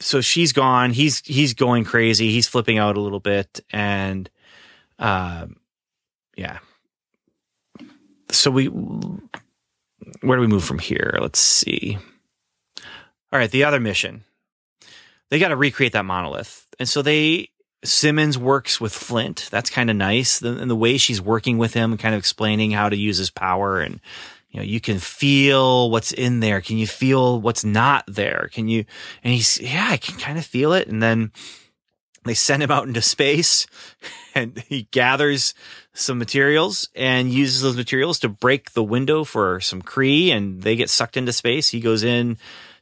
[0.01, 0.91] so she's gone.
[0.91, 2.31] He's he's going crazy.
[2.31, 4.29] He's flipping out a little bit, and
[4.99, 5.57] um,
[6.37, 6.59] yeah.
[8.31, 11.19] So we, where do we move from here?
[11.21, 11.99] Let's see.
[13.33, 14.25] All right, the other mission.
[15.33, 17.49] They got to recreate that monolith, and so they
[17.85, 19.49] Simmons works with Flint.
[19.51, 20.39] That's kind of nice.
[20.39, 23.31] The, and the way she's working with him, kind of explaining how to use his
[23.31, 23.99] power and
[24.51, 26.61] you know, you can feel what's in there.
[26.61, 28.51] Can you feel what's not there?
[28.53, 28.85] Can you,
[29.25, 30.89] and he's, yeah, I can kind of feel it.
[30.89, 31.33] And then
[32.25, 33.67] they send him out into space
[34.35, 35.55] and he gathers
[35.95, 40.77] some materials and uses those materials to break the window for some Kree and they
[40.77, 41.71] get sucked into space.
[41.71, 42.37] He goes in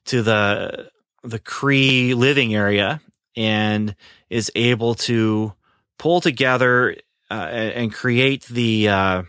[0.07, 0.91] to the,
[1.23, 3.01] the Kree living area
[3.37, 3.95] and
[4.29, 5.53] is able to
[5.99, 6.97] pull together
[7.31, 9.23] uh, and create the, uh,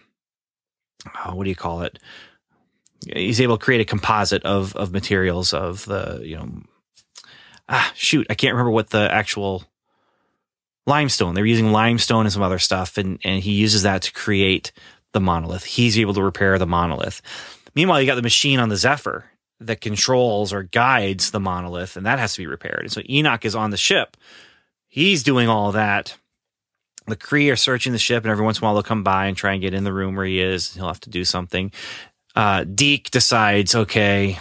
[1.26, 2.00] oh, what do you call it?
[3.14, 6.62] He's able to create a composite of of materials of the you know
[7.68, 9.64] ah shoot I can't remember what the actual
[10.86, 14.72] limestone they're using limestone and some other stuff and and he uses that to create
[15.14, 15.64] the monolith.
[15.64, 17.22] He's able to repair the monolith.
[17.76, 19.31] Meanwhile, you got the machine on the Zephyr
[19.62, 22.82] that controls or guides the monolith, and that has to be repaired.
[22.82, 24.18] And so Enoch is on the ship.
[24.88, 26.18] He's doing all that
[27.08, 29.26] the Kree are searching the ship, and every once in a while they'll come by
[29.26, 30.74] and try and get in the room where he is.
[30.74, 31.72] He'll have to do something.
[32.36, 34.40] Uh, Deke decides, okay,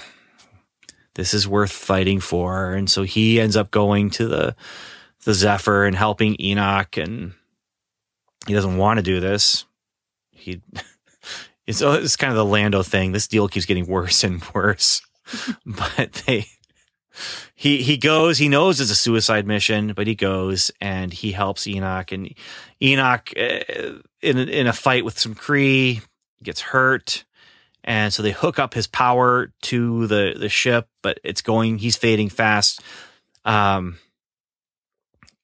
[1.14, 4.56] this is worth fighting for, and so he ends up going to the
[5.24, 7.32] the Zephyr and helping Enoch, and
[8.46, 9.64] he doesn't want to do this.
[10.30, 10.62] He
[11.66, 13.12] it's it's kind of the Lando thing.
[13.12, 15.02] This deal keeps getting worse and worse,
[15.66, 16.46] but they
[17.54, 18.38] he he goes.
[18.38, 22.12] He knows it's a suicide mission, but he goes and he helps Enoch.
[22.12, 22.34] And
[22.82, 26.02] Enoch, uh, in in a fight with some Kree,
[26.42, 27.24] gets hurt,
[27.84, 31.78] and so they hook up his power to the the ship, but it's going.
[31.78, 32.80] He's fading fast.
[33.44, 33.98] Um,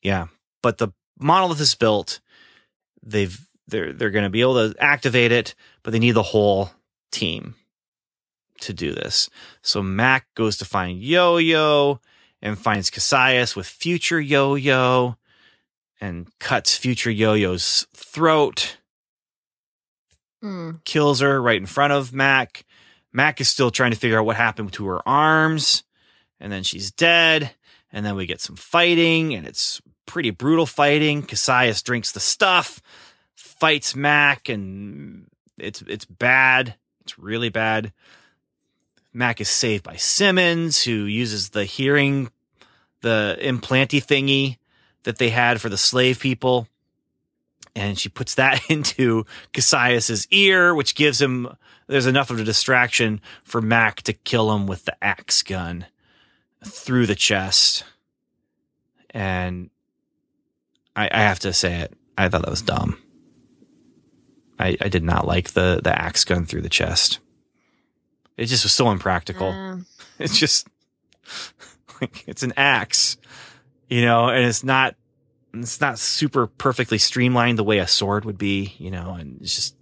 [0.02, 0.26] yeah,
[0.62, 2.20] but the monolith is built.
[3.02, 6.70] They've they're they're going to be able to activate it, but they need the whole
[7.10, 7.54] team
[8.60, 9.28] to do this.
[9.62, 12.00] So Mac goes to find Yo Yo
[12.42, 15.16] and finds Cassius with future Yo Yo
[16.00, 18.78] and cuts future Yo Yo's throat,
[20.44, 20.84] Mm.
[20.84, 22.64] kills her right in front of Mac.
[23.12, 25.82] Mac is still trying to figure out what happened to her arms,
[26.38, 27.54] and then she's dead.
[27.90, 31.22] And then we get some fighting, and it's pretty brutal fighting.
[31.22, 32.82] Cassius drinks the stuff,
[33.34, 35.26] fights Mac, and
[35.56, 36.74] it's it's bad.
[37.00, 37.92] It's really bad.
[39.16, 42.28] Mac is saved by Simmons, who uses the hearing,
[43.00, 44.58] the implanty thingy
[45.04, 46.68] that they had for the slave people.
[47.74, 51.48] And she puts that into Cassius's ear, which gives him,
[51.86, 55.86] there's enough of a distraction for Mac to kill him with the axe gun
[56.62, 57.84] through the chest.
[59.10, 59.70] And
[60.94, 62.98] I, I have to say it, I thought that was dumb.
[64.58, 67.20] I, I did not like the, the axe gun through the chest.
[68.36, 69.48] It just was so impractical.
[69.48, 69.86] Um,
[70.18, 70.66] It's just
[72.00, 73.18] like it's an axe,
[73.88, 74.94] you know, and it's not
[75.52, 79.54] it's not super perfectly streamlined the way a sword would be, you know, and it's
[79.54, 79.76] just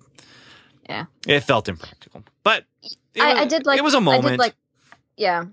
[0.88, 1.05] Yeah.
[1.26, 2.24] it felt impractical.
[2.42, 2.64] But
[3.14, 3.78] it I, I did like.
[3.78, 4.32] it was a moment.
[4.32, 4.55] did like.
[5.16, 5.44] Yeah,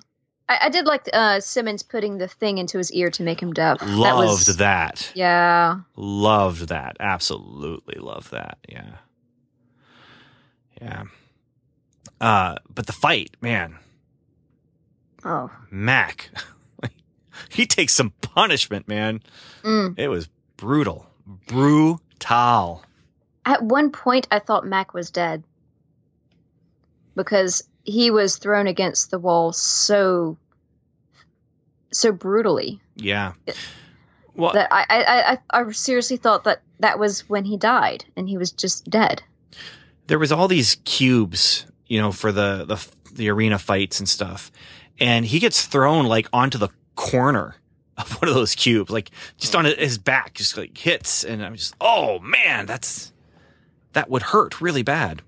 [0.49, 3.53] I, I did like uh, Simmons putting the thing into his ear to make him
[3.53, 3.79] deaf.
[3.79, 5.11] that loved was, that.
[5.13, 5.81] Yeah.
[5.95, 6.97] Loved that.
[6.99, 8.57] Absolutely loved that.
[8.67, 8.95] Yeah.
[10.81, 11.03] Yeah.
[12.21, 13.77] Uh, but the fight, man,
[15.25, 15.51] Oh.
[15.69, 16.29] Mac,
[17.49, 19.21] he takes some punishment, man.
[19.63, 19.97] Mm.
[19.97, 21.07] It was brutal.
[21.47, 22.83] Brutal.
[23.45, 25.43] At one point, I thought Mac was dead
[27.15, 30.37] because he was thrown against the wall so
[31.91, 33.33] so brutally Yeah.
[34.35, 38.29] Well, that I I, I, I seriously thought that that was when he died and
[38.29, 39.21] he was just dead.
[40.07, 44.49] there was all these cubes, you know, for the, the the arena fights and stuff,
[44.97, 47.57] and he gets thrown like onto the corner
[47.97, 51.57] of one of those cubes, like just on his back, just like hits, and I'm
[51.57, 53.11] just, oh man, that's
[53.91, 55.21] that would hurt really bad.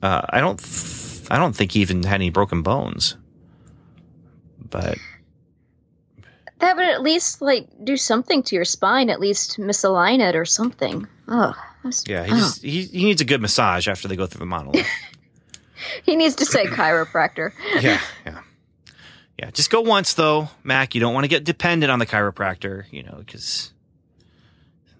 [0.00, 3.16] Uh, I don't, th- I don't think he even had any broken bones,
[4.70, 4.96] but
[6.60, 10.44] That would at least like do something to your spine, at least misalign it or
[10.44, 11.08] something.
[11.26, 11.54] Oh,
[12.06, 12.36] yeah, he oh.
[12.36, 14.86] just he, he needs a good massage after they go through the monolith.
[16.04, 17.52] he needs to say chiropractor.
[17.80, 18.40] yeah, yeah,
[19.38, 19.50] yeah.
[19.50, 20.94] Just go once though, Mac.
[20.94, 23.72] You don't want to get dependent on the chiropractor, you know, because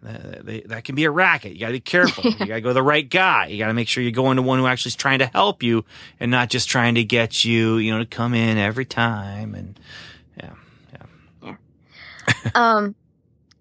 [0.03, 1.55] that, that can be a racket.
[1.55, 2.25] You got to be careful.
[2.37, 3.47] You got to go to the right guy.
[3.47, 5.63] You got to make sure you go into one who actually is trying to help
[5.63, 5.85] you
[6.21, 9.55] and not just trying to get you, you know, to come in every time.
[9.55, 9.81] And
[10.37, 10.53] yeah,
[11.43, 11.57] yeah,
[12.55, 12.95] um,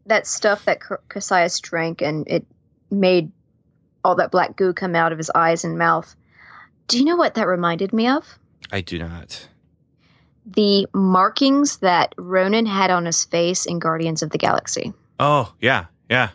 [0.06, 2.46] that stuff that Ca- Cassius drank and it
[2.92, 3.32] made
[4.04, 6.16] all that black goo come out of his eyes and mouth.
[6.88, 8.26] Do you know what that reminded me of?
[8.72, 9.48] I do not.
[10.46, 14.94] The markings that Ronan had on his face in Guardians of the Galaxy.
[15.20, 16.30] Oh yeah, yeah.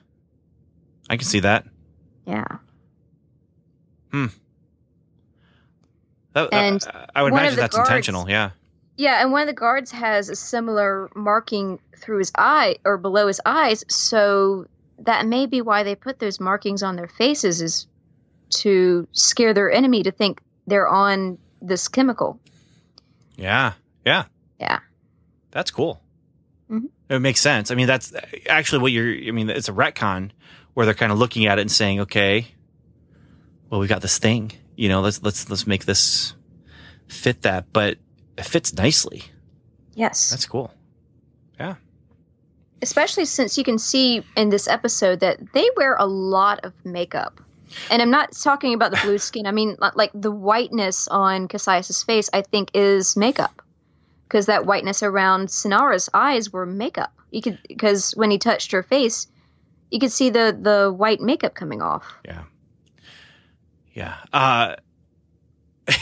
[1.09, 1.65] I can see that.
[2.27, 2.45] Yeah.
[4.11, 4.27] Hmm.
[6.33, 6.85] That- that- And
[7.15, 8.29] I would imagine that's guards- intentional.
[8.29, 8.51] Yeah.
[8.97, 13.29] Yeah, and one of the guards has a similar marking through his eye or below
[13.29, 14.67] his eyes, so
[14.99, 17.87] that may be why they put those markings on their faces is
[18.51, 22.41] to scare their enemy to think they're on this chemical.
[23.37, 23.73] Yeah.
[24.05, 24.25] Yeah.
[24.59, 24.81] Yeah.
[25.51, 26.01] That's cool.
[26.71, 26.89] Mhm.
[27.09, 27.71] It makes sense.
[27.71, 28.13] I mean, that's
[28.49, 30.31] actually what you're, I mean, it's a retcon
[30.75, 32.47] where they're kind of looking at it and saying, okay,
[33.69, 36.35] well, we got this thing, you know, let's, let's, let's make this
[37.09, 37.99] fit that, but
[38.39, 39.25] it fits nicely.
[39.95, 40.31] Yes.
[40.31, 40.73] That's cool.
[41.59, 41.75] Yeah.
[42.83, 47.41] Especially since you can see in this episode that they wear a lot of makeup.
[47.91, 49.47] And I'm not talking about the blue skin.
[49.47, 53.62] I mean, like the whiteness on Cassius's face, I think is makeup.
[54.27, 57.12] Because that whiteness around Sinara's eyes were makeup.
[57.31, 59.27] You could because when he touched her face,
[59.91, 62.05] you could see the the white makeup coming off.
[62.25, 62.43] Yeah.
[63.93, 64.14] Yeah.
[64.33, 64.77] Uh,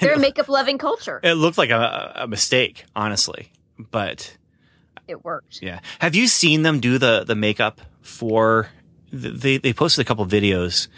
[0.00, 1.20] They're a makeup loving culture.
[1.22, 4.36] it looked like a, a mistake, honestly, but
[5.08, 5.60] It worked.
[5.62, 5.80] Yeah.
[6.00, 8.68] Have you seen them do the the makeup for?
[9.12, 10.88] They they posted a couple videos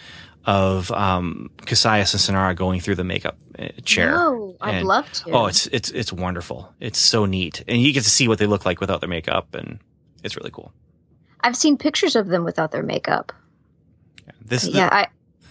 [0.44, 4.10] of um, Cassius and Sinara going through the makeup uh, chair.
[4.10, 5.30] No, I'd And- love to.
[5.30, 6.74] Oh, it's it's it's wonderful.
[6.80, 9.54] It's so neat, and you get to see what they look like without their makeup,
[9.54, 9.78] and
[10.22, 10.72] it's really cool.
[11.40, 13.32] I've seen pictures of them without their makeup.
[14.44, 15.06] This yeah, I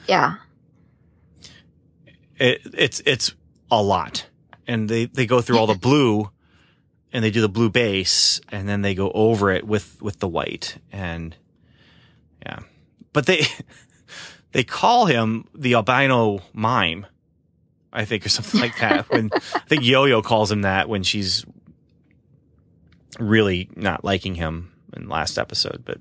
[0.07, 0.35] yeah.
[2.37, 3.33] it, it's it's
[3.69, 4.27] a lot,
[4.67, 6.29] and they they go through all the blue,
[7.13, 10.27] and they do the blue base, and then they go over it with with the
[10.27, 11.35] white, and
[12.45, 12.59] yeah,
[13.13, 13.43] but they
[14.51, 17.05] they call him the albino mime,
[17.93, 19.09] I think, or something like that.
[19.09, 21.45] when I think Yo Yo calls him that when she's
[23.19, 25.97] really not liking him in last episode, but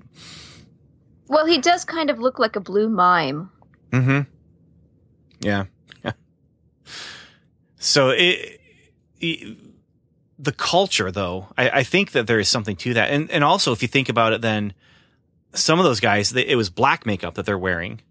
[1.27, 3.49] Well, he does kind of look like a blue mime.
[3.91, 4.21] Mm-hmm.
[5.41, 5.65] Yeah.
[6.03, 6.11] Yeah.
[7.77, 8.59] So it,
[9.19, 9.57] it-
[10.37, 13.71] the culture, though, I, I think that there is something to that, and and also
[13.73, 14.73] if you think about it, then
[15.53, 18.01] some of those guys, they, it was black makeup that they're wearing,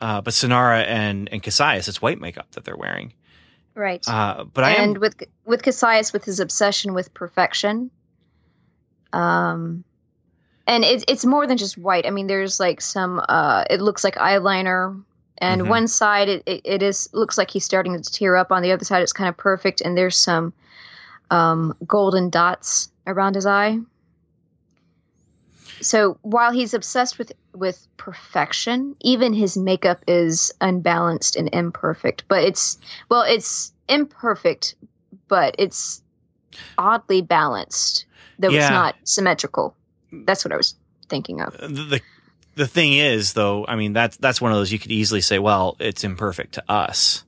[0.00, 3.12] uh, but Sinara and and Cassius, it's white makeup that they're wearing.
[3.74, 4.06] Right.
[4.08, 7.90] Uh, but I and am with with Cassius with his obsession with perfection.
[9.12, 9.84] Um
[10.66, 12.06] and it's it's more than just white.
[12.06, 15.02] I mean there's like some uh it looks like eyeliner
[15.38, 15.68] and Mhm.
[15.68, 18.72] one side it, it, it is looks like he's starting to tear up on the
[18.72, 20.52] other side it's kind of perfect and there's some
[21.30, 23.78] um golden dots around his eye.
[25.80, 32.24] So while he's obsessed with with perfection, even his makeup is unbalanced and imperfect.
[32.28, 34.74] But it's well, it's imperfect,
[35.28, 36.02] but it's
[36.78, 38.06] oddly balanced,
[38.38, 38.60] though Yeah.
[38.60, 39.76] it's not symmetrical.
[40.12, 40.74] That's what I was
[41.08, 41.52] thinking of.
[41.54, 42.00] the,
[42.54, 45.38] the thing is, though, I mean that's that's one of those you could easily say,
[45.38, 47.24] well, it's imperfect to us,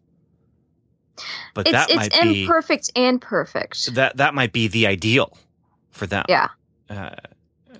[1.54, 3.94] but It's that it's might be imperfect and perfect.
[3.94, 5.36] that that might be the ideal
[5.90, 6.24] for them.
[6.28, 6.48] Yeah.
[6.88, 7.10] Uh,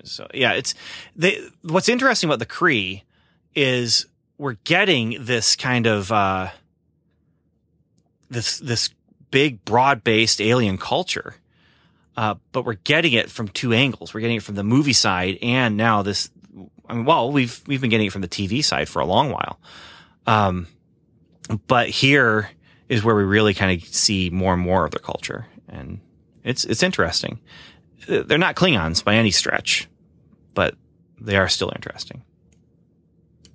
[0.05, 0.75] so yeah, it's
[1.15, 1.41] they.
[1.63, 3.03] What's interesting about the Kree
[3.55, 4.07] is
[4.39, 6.49] we're getting this kind of uh,
[8.29, 8.91] this this
[9.31, 11.37] big broad based alien culture,
[12.17, 14.15] uh, but we're getting it from two angles.
[14.15, 16.31] We're getting it from the movie side, and now this.
[16.89, 19.31] I mean, well, we've we've been getting it from the TV side for a long
[19.31, 19.59] while,
[20.27, 20.69] um,
[21.67, 22.51] but here
[22.89, 26.01] is where we really kind of see more and more of their culture, and
[26.45, 27.41] it's it's interesting
[28.07, 29.89] they're not Klingons by any stretch,
[30.55, 30.75] but
[31.21, 32.23] they are still interesting.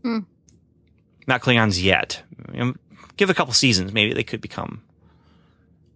[0.04, 0.20] Hmm.
[1.28, 2.24] Not Klingons yet.
[2.54, 2.74] You know,
[3.18, 4.84] give a couple seasons, maybe they could become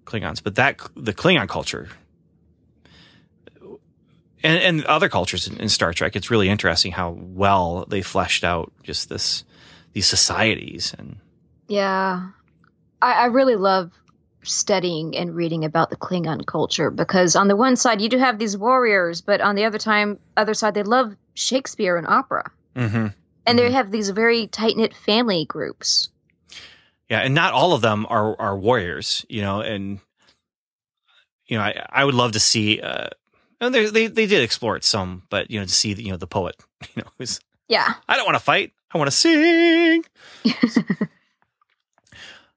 [0.05, 0.41] Klingons.
[0.43, 1.89] But that the Klingon culture
[4.43, 8.43] and, and other cultures in, in Star Trek, it's really interesting how well they fleshed
[8.43, 9.43] out just this
[9.93, 11.17] these societies and
[11.67, 12.29] Yeah.
[13.01, 13.91] I, I really love
[14.47, 18.39] studying and reading about the Klingon culture because on the one side you do have
[18.39, 22.51] these warriors, but on the other time other side they love Shakespeare and opera.
[22.75, 23.07] mm-hmm.
[23.47, 23.73] And they Mhm.
[23.73, 26.09] have these very tight knit family groups.
[27.09, 29.99] Yeah, and not all of them are are warriors, you know, and
[31.47, 33.09] you know, I I would love to see uh
[33.61, 36.11] and they they they did explore it some, but you know, to see the, you
[36.11, 36.55] know the poet,
[36.95, 37.93] you know, who's Yeah.
[38.09, 40.03] I don't want to fight, I want to sing.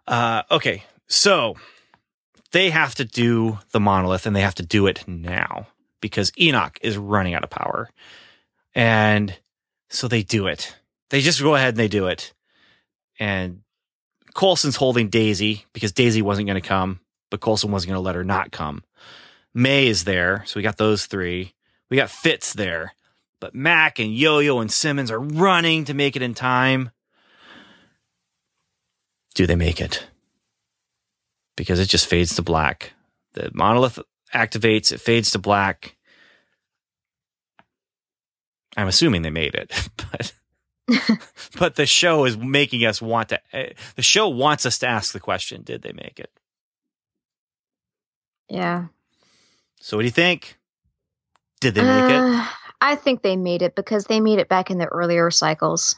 [0.07, 0.85] uh okay.
[1.07, 1.57] So
[2.53, 5.67] they have to do the monolith and they have to do it now
[6.01, 7.89] because Enoch is running out of power.
[8.75, 9.37] And
[9.91, 10.77] so they do it.
[11.11, 12.33] They just go ahead and they do it.
[13.19, 13.63] And
[14.35, 18.15] Coulson's holding Daisy because Daisy wasn't going to come, but Coulson wasn't going to let
[18.15, 18.85] her not come.
[19.55, 21.55] May is there, so we got those three.
[21.91, 22.95] We got Fitz there,
[23.41, 26.91] but Mac and Yo Yo and Simmons are running to make it in time.
[29.35, 30.07] Do they make it?
[31.59, 32.93] Because it just fades to black.
[33.35, 33.99] The monolith
[34.33, 35.97] activates, it fades to black.
[38.77, 40.33] I'm assuming they made it, but
[41.59, 43.65] but the show is making us want to uh,
[43.97, 46.31] the show wants us to ask the question did they make it
[48.49, 48.87] Yeah.
[49.81, 50.57] so what do you think
[51.61, 52.47] did they make it Uh,
[52.81, 55.97] I think they made it because they made it back in the earlier cycles.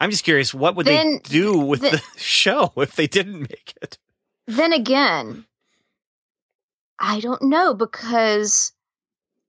[0.00, 3.74] i'm just curious what would Then- they do with the show if they didn't make
[3.82, 3.98] it
[4.46, 5.46] Then again,
[6.98, 8.72] I don't know because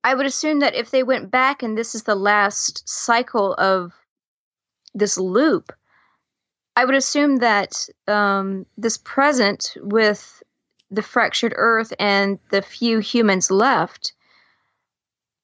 [0.03, 3.93] I would assume that if they went back and this is the last cycle of
[4.93, 5.73] this loop,
[6.75, 10.41] I would assume that um, this present with
[10.89, 14.13] the fractured Earth and the few humans left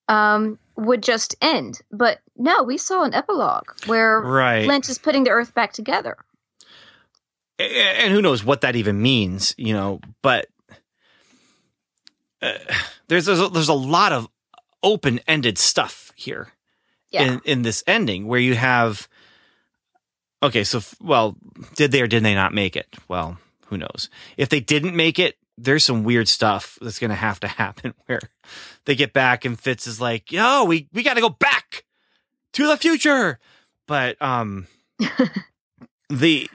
[0.08, 1.80] um, would just end.
[1.92, 6.18] But no, we saw an epilogue where right Flint is putting the Earth back together.
[7.60, 10.48] And who knows what that even means you know but
[12.42, 12.54] uh,
[13.08, 14.28] there's there's a, there's a lot of
[14.84, 16.50] open-ended stuff here
[17.10, 17.24] Yeah.
[17.24, 19.08] in in this ending where you have
[20.44, 21.36] okay, so well,
[21.76, 22.88] did they or did they not make it?
[23.08, 24.10] Well, who knows?
[24.38, 27.96] If they didn't make it, there's some weird stuff that's going to have to happen
[28.06, 28.22] where
[28.86, 31.86] they get back and Fitz is like, "Yo, we we got to go back
[32.54, 33.40] to the future."
[33.88, 34.68] But um
[36.10, 36.48] the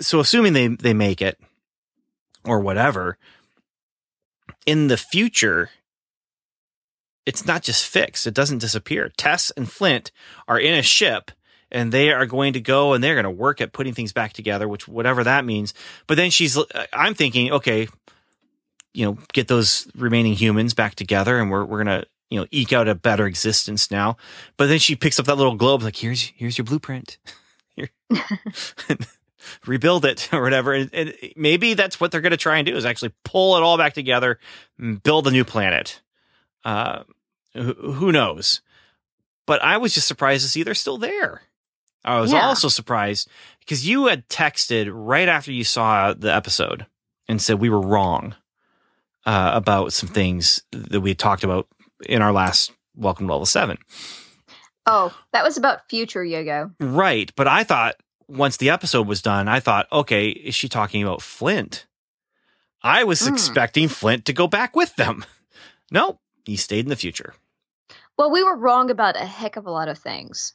[0.00, 1.38] so assuming they they make it
[2.44, 3.18] or whatever
[4.64, 5.70] in the future
[7.24, 8.28] it's not just fixed.
[8.28, 9.10] It doesn't disappear.
[9.16, 10.12] Tess and flint
[10.46, 11.32] are in a ship
[11.72, 14.32] and they are going to go and they're going to work at putting things back
[14.32, 15.74] together which whatever that means.
[16.06, 17.88] But then she's uh, i'm thinking okay
[18.94, 22.46] you know get those remaining humans back together and we're we're going to you know
[22.50, 24.16] eke out a better existence now.
[24.56, 27.18] But then she picks up that little globe like here's here's your blueprint.
[27.76, 27.90] Here.
[29.66, 32.76] rebuild it or whatever and, and maybe that's what they're going to try and do
[32.76, 34.38] is actually pull it all back together
[34.78, 36.00] and build a new planet
[36.64, 37.02] uh
[37.54, 38.60] who, who knows
[39.46, 41.42] but i was just surprised to see they're still there
[42.04, 42.40] i was Yeah.
[42.46, 43.28] also surprised
[43.60, 46.86] because you had texted right after you saw the episode
[47.28, 48.34] and said we were wrong
[49.26, 51.66] uh, about some things that we had talked about
[52.06, 53.76] in our last welcome to level 7
[54.88, 56.72] Oh, that was about future Yogo.
[56.78, 57.32] Right.
[57.34, 57.96] But I thought
[58.28, 61.86] once the episode was done, I thought, okay, is she talking about Flint?
[62.82, 63.32] I was Hmm.
[63.34, 65.24] expecting Flint to go back with them.
[65.92, 67.34] No, He stayed in the future.
[68.18, 70.54] Well, we were wrong about a heck of a lot of things.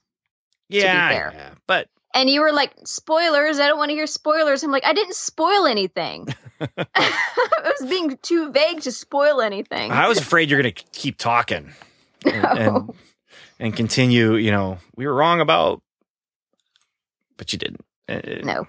[0.68, 1.08] Yeah.
[1.10, 1.32] fair.
[1.34, 1.54] yeah.
[1.68, 3.58] But And you were like, spoilers.
[3.60, 4.62] I don't want to hear spoilers.
[4.64, 6.28] I'm like, I didn't spoil anything.
[6.78, 9.92] I was being too vague to spoil anything.
[9.92, 11.72] I was afraid you're going to keep talking
[12.26, 12.94] and, and,
[13.60, 15.82] and continue, you know, we were wrong about,
[17.42, 17.84] but you didn't.
[18.08, 18.68] Uh, no.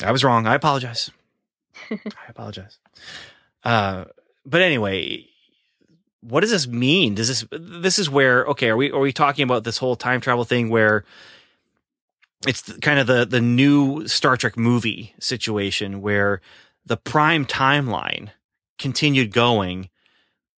[0.00, 0.46] I was wrong.
[0.46, 1.10] I apologize.
[1.90, 2.78] I apologize.
[3.64, 4.04] Uh,
[4.46, 5.26] but anyway,
[6.20, 7.16] what does this mean?
[7.16, 8.68] Does this this is where okay?
[8.68, 11.04] Are we are we talking about this whole time travel thing where
[12.46, 16.40] it's kind of the the new Star Trek movie situation where
[16.86, 18.30] the prime timeline
[18.78, 19.88] continued going,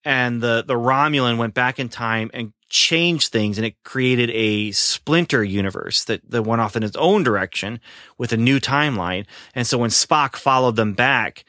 [0.04, 4.72] and the the Romulan went back in time and changed things, and it created a
[4.72, 7.80] splinter universe that that went off in its own direction
[8.18, 9.26] with a new timeline.
[9.54, 11.44] And so when Spock followed them back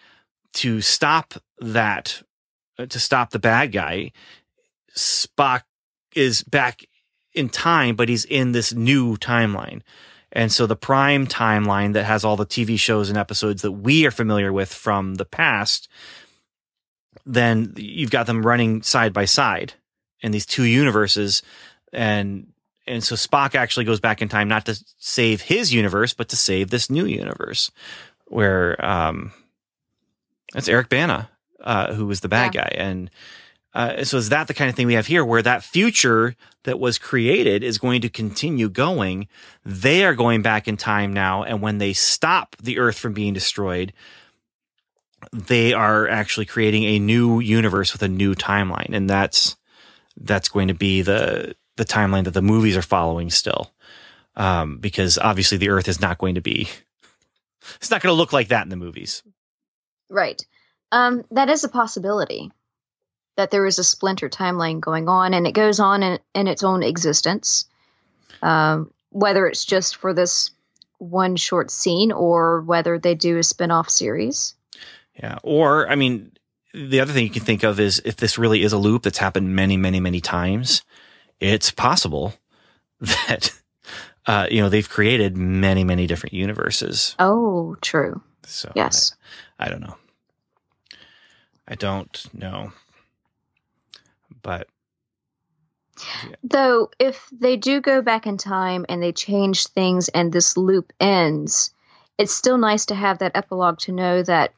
[0.55, 2.21] to stop that,
[2.77, 4.11] uh, to stop the bad guy,
[4.95, 5.63] Spock
[6.15, 6.81] is back
[7.33, 9.81] in time, but he's in this new timeline.
[10.31, 14.05] And so the prime timeline that has all the TV shows and episodes that we
[14.05, 15.87] are familiar with from the past,
[17.25, 19.73] then you've got them running side by side
[20.21, 21.41] in these two universes.
[21.93, 22.47] And
[22.85, 26.35] and so Spock actually goes back in time not to save his universe, but to
[26.35, 27.71] save this new universe
[28.25, 29.31] where um
[30.53, 31.29] that's Eric Bana,
[31.61, 32.71] uh, who was the bad guy.
[32.77, 33.09] And
[33.73, 36.79] uh, so is that the kind of thing we have here where that future that
[36.79, 39.27] was created is going to continue going?
[39.63, 43.33] They are going back in time now, and when they stop the Earth from being
[43.33, 43.93] destroyed,
[45.31, 49.56] they are actually creating a new universe with a new timeline, and that's
[50.17, 53.71] that's going to be the the timeline that the movies are following still,
[54.35, 56.69] um, because obviously the Earth is not going to be
[57.75, 59.23] it's not going to look like that in the movies.
[60.09, 60.41] Right.
[60.91, 62.51] Um, that is a possibility
[63.35, 66.63] that there is a splinter timeline going on, and it goes on in, in its
[66.63, 67.65] own existence.
[68.41, 70.51] Um, whether it's just for this
[70.99, 74.55] one short scene or whether they do a spin off series.
[75.15, 75.37] Yeah.
[75.43, 76.31] Or, I mean,
[76.73, 79.17] the other thing you can think of is if this really is a loop that's
[79.17, 80.83] happened many, many, many times,
[81.39, 82.33] it's possible
[83.01, 83.53] that,
[84.25, 87.15] uh, you know, they've created many, many different universes.
[87.19, 88.21] Oh, true.
[88.45, 89.15] So, Yes.
[89.59, 89.95] I, I don't know.
[91.67, 92.71] I don't know.
[94.41, 94.67] But
[96.43, 100.93] Though, if they do go back in time and they change things and this loop
[100.99, 101.71] ends,
[102.17, 104.53] it's still nice to have that epilogue to know that,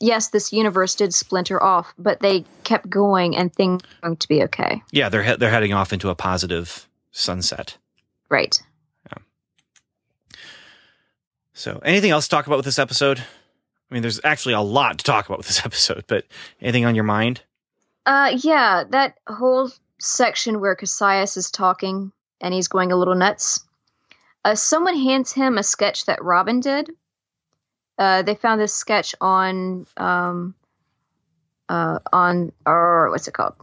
[0.00, 4.28] yes, this universe did splinter off, but they kept going and things are going to
[4.28, 4.82] be okay.
[4.90, 7.76] yeah, they're, he- they're heading off into a positive sunset.
[8.28, 8.60] Right.
[9.08, 9.22] Yeah.
[11.54, 13.18] So, anything else to talk about with this episode?
[13.20, 16.24] I mean, there's actually a lot to talk about with this episode, but
[16.60, 17.42] anything on your mind?
[18.06, 19.70] Uh, yeah, that whole
[20.00, 23.60] section where Cassius is talking and he's going a little nuts.
[24.44, 26.90] Uh, someone hands him a sketch that Robin did.
[27.98, 30.54] Uh, they found this sketch on um,
[31.68, 33.54] uh, on or what's it called?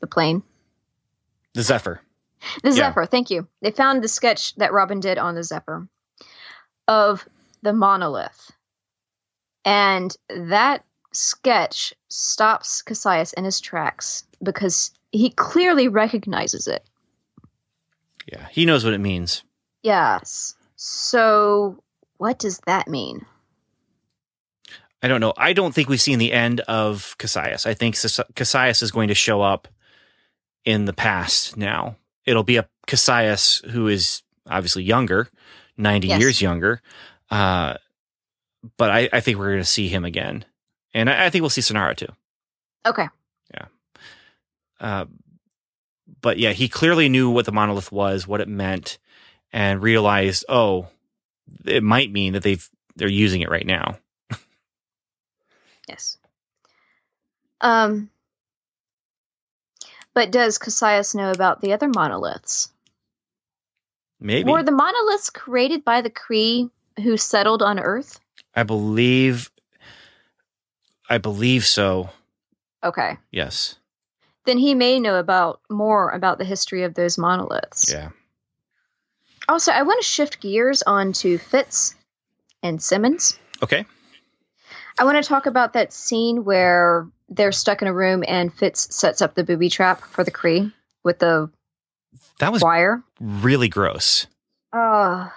[0.00, 0.42] The plane.
[1.54, 2.00] The Zephyr.
[2.62, 2.88] The Yeah.
[2.88, 3.48] Zephyr, thank you.
[3.62, 5.88] They found the sketch that Robin did on the Zephyr
[6.86, 7.26] of
[7.62, 8.52] the monolith.
[9.64, 16.84] And that sketch stops Cassius in his tracks because he clearly recognizes it.
[18.30, 19.42] Yeah, he knows what it means.
[19.82, 20.54] Yes.
[20.76, 21.82] So,
[22.18, 23.24] what does that mean?
[25.02, 25.34] I don't know.
[25.36, 27.66] I don't think we've seen the end of Cassius.
[27.66, 27.96] I think
[28.34, 29.68] Cassius is going to show up
[30.64, 31.96] in the past now.
[32.24, 35.28] It'll be a Cassius who is obviously younger,
[35.76, 36.20] 90 Yes.
[36.20, 36.80] years younger.
[37.30, 37.74] Uh,
[38.78, 40.44] but I, I think we're going to see him again.
[40.94, 42.08] And I, I think we'll see Sinara too.
[42.86, 43.06] Okay.
[43.52, 43.66] Yeah.
[44.80, 45.04] Uh,
[46.20, 48.98] but yeah, he clearly knew what the monolith was, what it meant,
[49.52, 50.88] and realized, oh,
[51.64, 53.98] it might mean that they've they're using it right now.
[55.88, 56.18] Yes.
[57.60, 58.10] Um.
[60.14, 62.70] But does Cassius know about the other monoliths?
[64.18, 66.70] Maybe Were the monoliths created by the Kree
[67.02, 68.18] who settled on Earth?
[68.54, 69.50] I believe.
[71.08, 72.10] I believe so.
[72.82, 73.18] Okay.
[73.30, 73.76] Yes.
[74.46, 77.92] Then he may know about more about the history of those monoliths.
[77.92, 78.10] Yeah.
[79.48, 81.94] Also, I want to shift gears onto Fitz
[82.62, 83.38] and Simmons.
[83.62, 83.84] Okay.
[84.98, 88.94] I want to talk about that scene where they're stuck in a room and Fitz
[88.94, 90.72] sets up the booby trap for the Kree
[91.04, 91.50] with the
[92.38, 93.02] That was wire.
[93.20, 94.26] really gross.
[94.72, 95.28] Uh,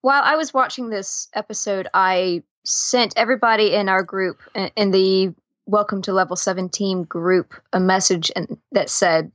[0.00, 5.34] while I was watching this episode, I sent everybody in our group, in- in the
[5.66, 9.30] Welcome to Level 17 group, a message and, that said,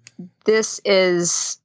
[0.45, 1.59] This is.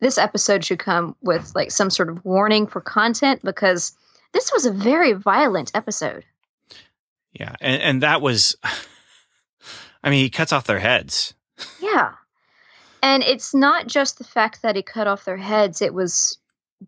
[0.00, 3.96] This episode should come with like some sort of warning for content because
[4.32, 6.24] this was a very violent episode.
[7.32, 7.54] Yeah.
[7.60, 8.56] And and that was
[10.04, 11.34] I mean, he cuts off their heads.
[11.80, 12.12] Yeah.
[13.02, 16.38] And it's not just the fact that he cut off their heads, it was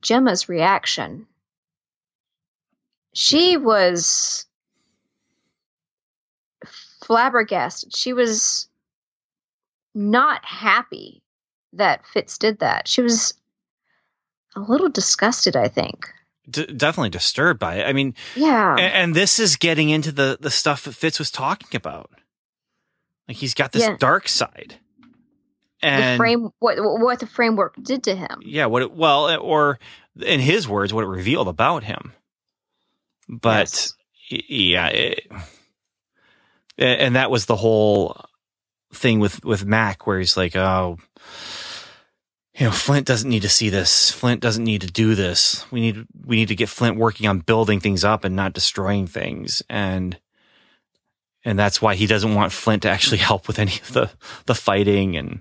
[0.01, 1.27] Gemma's reaction.
[3.15, 4.47] She was
[7.01, 7.97] flabbergasted.
[7.97, 8.69] She was
[9.95, 11.23] not happy
[11.73, 12.89] that Fitz did that.
[12.89, 13.35] She was
[14.57, 16.09] a little disgusted, I think.
[16.51, 17.87] D- definitely disturbed by it.
[17.87, 18.73] I mean, Yeah.
[18.73, 22.11] and, and this is getting into the the stuff that Fitz was talking about.
[23.29, 23.97] Like he's got this Yeah.
[23.99, 24.77] dark side.
[25.83, 28.41] And the frame what what the framework did to him.
[28.43, 29.79] yeah, what it well, eh, or
[30.21, 32.13] in his words, what it revealed about him.
[33.29, 33.93] But
[34.31, 34.45] Yes.
[34.49, 35.31] yeah, it,
[36.79, 38.25] and that was the whole
[38.93, 40.99] thing with with Mac, where he's like, oh,
[42.55, 44.11] you know, Flint doesn't need to see this.
[44.11, 45.65] Flint doesn't need to do this.
[45.71, 49.07] We need we need to get Flint working on building things up and not destroying
[49.07, 50.19] things, and
[51.45, 54.11] and that's why he doesn't want Flint to actually help with any of the
[54.47, 55.41] the fighting and.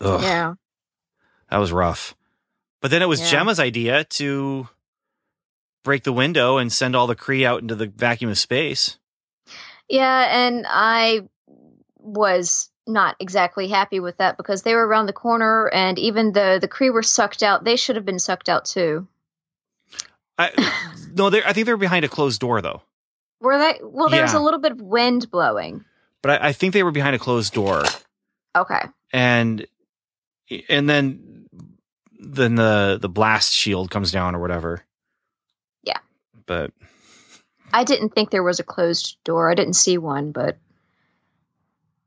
[0.00, 0.54] Ugh Yeah.
[1.50, 2.14] that was rough.
[2.80, 3.30] But then it was Yeah.
[3.30, 4.68] Gemma's idea to
[5.82, 8.98] break the window and send all the Kree out into the vacuum of space.
[9.88, 11.22] Yeah, and I
[12.14, 16.58] was not exactly happy with that because they were around the corner and even though
[16.58, 17.64] the Kree were sucked out.
[17.64, 19.06] They should have been sucked out too.
[20.38, 20.50] I,
[21.14, 22.82] no, I think they were behind a closed door though.
[23.40, 23.78] Were they?
[23.82, 25.84] Well, there was a little bit of wind blowing.
[26.22, 27.84] But I, I think they were behind a closed door,
[28.56, 28.80] Okay.
[29.12, 29.64] and
[30.68, 31.46] and then
[32.18, 34.82] then the the blast shield comes down or whatever.
[35.84, 35.98] Yeah.
[36.46, 36.72] But
[37.72, 39.48] I didn't think there was a closed door.
[39.48, 40.58] I didn't see one, but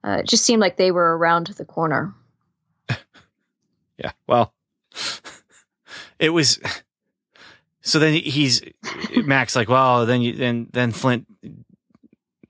[0.04, 2.14] uh, it just seemed like they were around the corner.
[3.97, 4.54] yeah, well,
[6.20, 6.60] it was.
[7.82, 8.62] So then he's
[9.16, 11.26] Max like, well, then you then then Flint,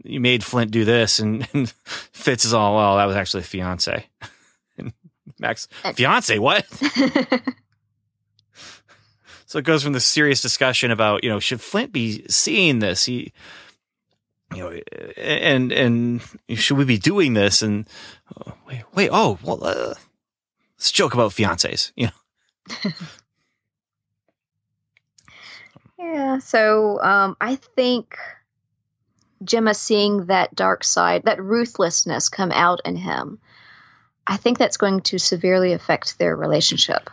[0.04, 3.46] you made Flint do this, and, and Fitz is all, well, that was actually a
[3.46, 4.06] fiance.
[4.78, 4.94] And
[5.40, 6.66] Max, fiance, what?
[9.52, 13.04] So it goes from the serious discussion about, you know, should Flint be seeing this?
[13.04, 13.34] He,
[14.54, 14.80] you know,
[15.18, 16.22] and and
[16.56, 17.62] should we be doing this?
[17.62, 17.88] And
[18.46, 19.94] oh, wait, wait, oh, well, uh,
[20.78, 21.92] let's joke about fiancés.
[21.96, 22.92] You know,
[26.00, 28.18] Yeah, so um, I think
[29.44, 33.40] Gemma seeing that dark side, that ruthlessness come out in him,
[34.26, 37.10] I think that's going to severely affect their relationship.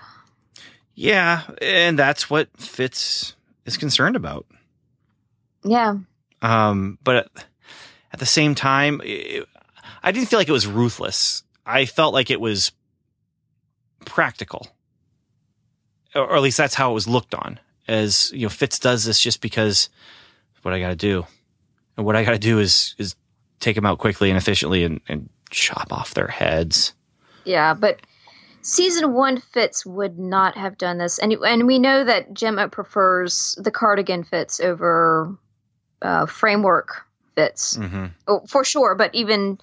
[0.94, 3.34] yeah, and that's what Fitz
[3.66, 4.46] is concerned about.
[5.64, 5.98] Yeah,
[6.42, 7.28] Um, but
[8.12, 9.46] at, the same time, it,
[10.02, 11.42] I didn't feel like it was ruthless.
[11.66, 12.72] I felt like it was
[14.04, 14.68] practical,
[16.14, 17.60] or, or at least that's how it was looked on.
[17.86, 19.88] As you know, Fitz does this just because
[20.62, 21.26] what I got to do,
[21.96, 23.14] and what I got to do is is
[23.60, 26.94] take them out quickly and efficiently and, and chop off their heads.
[27.44, 28.00] yeah, but
[28.62, 33.58] season one Fitz would not have done this, and and we know that Gemma prefers
[33.60, 35.36] the cardigan Fitz over
[36.02, 38.06] uh, framework Fitz Mm-hmm.
[38.26, 39.58] oh, for sure, but even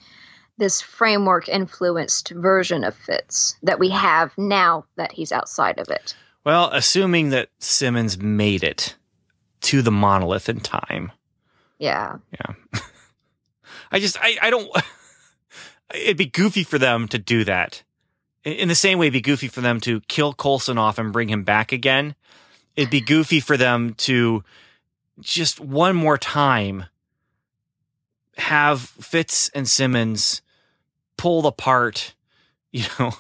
[0.58, 6.16] this framework influenced version of Fitz that we have now that he's outside of it.
[6.46, 8.96] Well, assuming that Simmons made it
[9.62, 11.12] to the monolith in time.
[11.80, 12.18] Yeah.
[12.32, 12.54] Yeah.
[13.92, 14.70] I just, I, I don't,
[15.94, 17.84] it'd be goofy for them to do that.
[18.44, 21.12] In- In the same way, it'd be goofy for them to kill Coulson off and
[21.12, 22.16] bring him back again.
[22.76, 24.44] It'd be goofy for them to
[25.20, 26.86] just one more time
[28.38, 30.42] have Fitz and Simmons
[31.18, 32.14] pulled apart,
[32.72, 33.14] you know,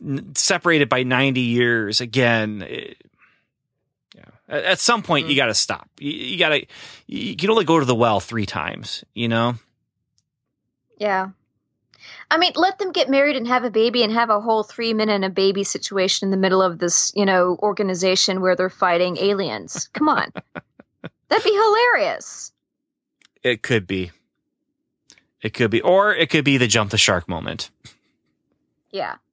[0.34, 2.62] separated by 90 years again.
[2.62, 3.02] It-
[4.14, 4.24] yeah.
[4.48, 5.38] At, at some point, you mm-hmm.
[5.38, 5.88] got to stop.
[5.98, 6.66] You, you got to,
[7.06, 9.54] you can only go to the well three times, you know?
[10.98, 11.28] Yeah.
[12.30, 14.94] I mean, let them get married and have a baby and have a whole three
[14.94, 18.70] men and a baby situation in the middle of this, you know, organization where they're
[18.70, 19.88] fighting aliens.
[19.92, 20.32] Come on.
[21.30, 22.52] That'd be hilarious.
[23.42, 24.10] It could be.
[25.40, 25.80] It could be.
[25.80, 27.70] Or it could be the jump the shark moment.
[28.90, 29.16] Yeah.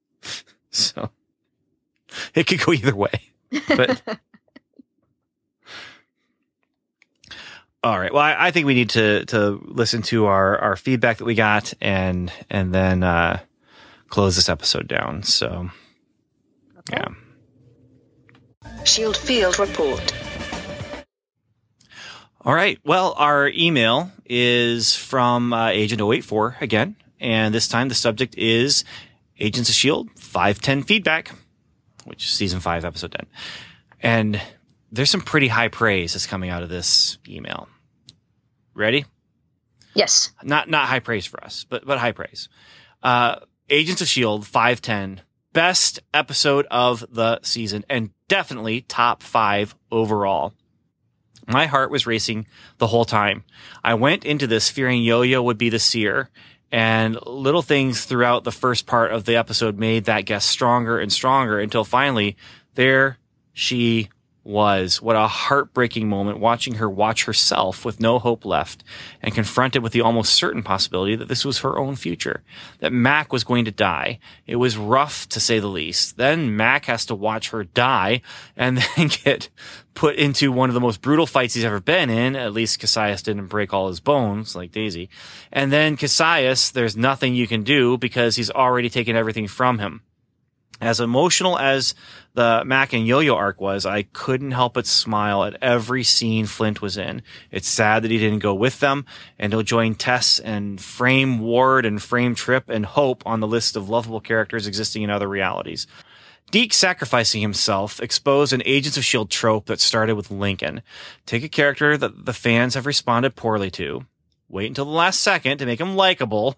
[0.69, 1.09] So
[2.35, 3.31] it could go either way.
[3.67, 3.99] But
[7.83, 8.13] all right.
[8.13, 11.33] Well, I, I think we need to to listen to our our feedback that we
[11.35, 13.39] got and and then uh
[14.09, 15.23] close this episode down.
[15.23, 15.69] So
[16.79, 16.97] Okay.
[17.01, 17.07] yeah.
[18.83, 20.13] Shield Field Report.
[22.47, 22.79] All right.
[22.85, 26.95] Well, our email is from uh, Agent 084 again.
[27.19, 28.85] And this time the subject is
[29.37, 30.11] Agents of S.H.I.E.L.D.
[30.15, 31.35] 510 feedback,
[32.05, 33.25] which is season 5, episode 10.
[34.01, 34.41] And
[34.93, 37.67] there's some pretty high praise that's coming out of this email.
[38.73, 39.03] Ready?
[39.93, 40.31] Yes.
[40.41, 42.47] Not not high praise for us, but but high praise.
[43.03, 45.19] Uh, Agents of Shield 510
[45.51, 50.53] best episode of the season and definitely top 5 overall.
[51.47, 53.43] My heart was racing the whole time.
[53.83, 56.29] I went into this fearing Yo-Yo would be the seer
[56.71, 61.11] and little things throughout the first part of the episode made that guess stronger and
[61.11, 62.35] stronger until finally
[62.75, 63.17] there
[63.53, 64.09] she
[64.47, 65.01] was.
[65.01, 68.83] What a heartbreaking moment watching her watch herself with no hope left
[69.21, 72.43] and confronted with the almost certain possibility that this was her own future,
[72.79, 74.19] that Mac was going to die.
[74.45, 76.17] It was rough to say the least.
[76.17, 78.21] Then Mac has to watch her die
[78.55, 79.49] and then get
[79.93, 82.35] put into one of the most brutal fights he's ever been in.
[82.35, 85.09] At least Cassius didn't break all his bones like Daisy.
[85.51, 90.01] And then Cassius, there's nothing you can do because he's already taken everything from him
[90.79, 91.95] as emotional as
[92.33, 96.81] the Mac and Yo-Yo arc was, I couldn't help but smile at every scene Flint
[96.81, 97.23] was in.
[97.51, 99.05] It's sad that he didn't go with them
[99.39, 103.75] and he'll join Tess and Frame Ward and Frame Trip and Hope on the list
[103.75, 105.87] of lovable characters existing in other realities.
[106.51, 109.29] Deke sacrificing himself exposed an Agents of S.H.I.E.L.D.
[109.29, 110.81] trope that started with Lincoln.
[111.25, 114.05] Take a character that the fans have responded poorly to,
[114.47, 116.55] wait until the last second to make him likable,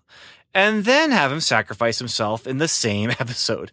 [0.54, 3.72] and then have him sacrifice himself in the same episode.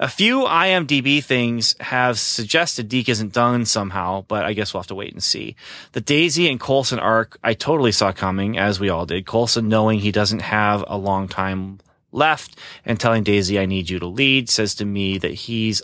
[0.00, 4.86] A few IMDb things have suggested Deke isn't done somehow, but I guess we'll have
[4.88, 5.56] to wait and see.
[5.90, 9.26] The Daisy and Coulson arc, I totally saw coming, as we all did.
[9.26, 11.80] Coulson knowing he doesn't have a long time
[12.12, 15.82] left and telling Daisy, I need you to lead, says to me that he's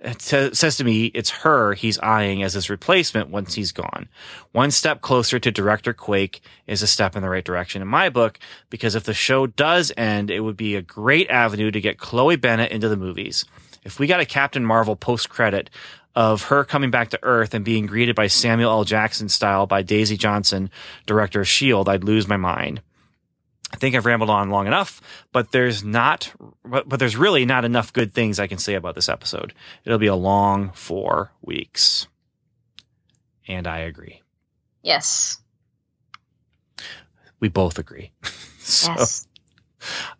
[0.00, 4.08] it says to me it's her he's eyeing as his replacement once he's gone.
[4.52, 8.08] One step closer to director Quake is a step in the right direction in my
[8.08, 8.38] book
[8.70, 12.36] because if the show does end, it would be a great avenue to get Chloe
[12.36, 13.44] Bennet into the movies.
[13.84, 15.70] If we got a Captain Marvel post credit
[16.14, 18.84] of her coming back to Earth and being greeted by Samuel L.
[18.84, 20.70] Jackson style by Daisy Johnson,
[21.06, 22.82] director of S.H.I.E.L.D., I'd lose my mind.
[23.72, 25.00] I think I've rambled on long enough,
[25.32, 26.32] but there's not,
[26.64, 29.54] but, but there's really not enough good things I can say about this episode.
[29.84, 32.08] It'll be a long four weeks.
[33.46, 34.22] And I agree.
[34.82, 35.38] Yes.
[37.38, 38.12] We both agree.
[38.58, 39.26] so, Yes.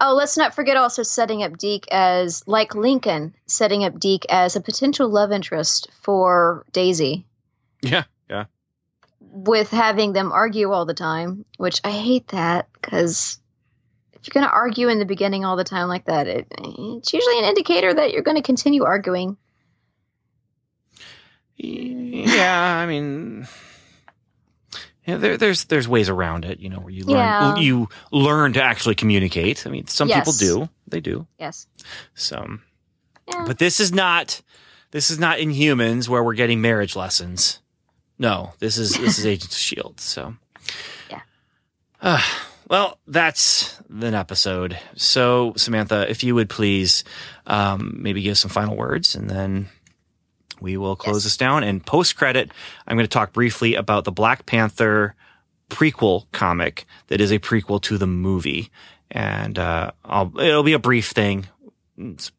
[0.01, 4.57] Oh, let's not forget also setting up Deke as, like Lincoln, setting up Deke as
[4.57, 7.27] a potential love interest for Daisy
[7.83, 8.05] yeah, yeah.
[9.33, 13.39] With having them argue all the time, which I hate that because
[14.13, 17.13] if you're going to argue in the beginning all the time like that, it, it's
[17.13, 19.37] usually an indicator that you're going to continue arguing.
[21.57, 23.47] Yeah, I mean,
[25.07, 27.55] yeah, there, there's there's ways around it, you know, where you learn Yeah.
[27.57, 29.67] you learn to actually communicate.
[29.67, 31.27] I mean, some people do, they do.
[31.39, 31.67] Yes.
[32.15, 32.59] So,
[33.29, 33.45] Yeah.
[33.47, 34.41] but this is not
[34.91, 37.61] this is not in humans where we're getting marriage lessons.
[38.21, 39.99] No, this is this is Agents of Shield.
[39.99, 40.35] So,
[41.11, 41.21] Yeah.
[42.03, 42.21] Uh,
[42.69, 44.79] well, that's an episode.
[44.95, 47.03] So, Samantha, if you would please,
[47.47, 49.69] um, maybe give some final words, and then
[50.61, 51.25] we will close Yes.
[51.25, 51.65] this down.
[51.65, 52.51] And post credit,
[52.87, 55.15] I'm going to talk briefly about the Black Panther
[55.71, 58.71] prequel comic that is a prequel to the movie,
[59.11, 61.47] and uh, I'll, it'll be a brief thing.
[61.97, 62.31] It's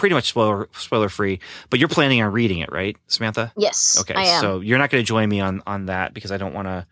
[0.00, 1.40] pretty much spoiler spoiler free.
[1.68, 3.52] But you're planning on reading it, right, Samantha?
[3.54, 3.98] Yes.
[4.00, 6.68] Okay, so you're not going to join me on on that because I don't want
[6.68, 6.86] to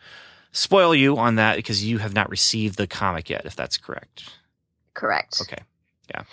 [0.53, 4.25] spoil you on that because you have not received the comic yet, if that's correct.
[4.93, 5.41] Correct.
[5.41, 5.63] Okay.
[6.11, 6.25] Yeah.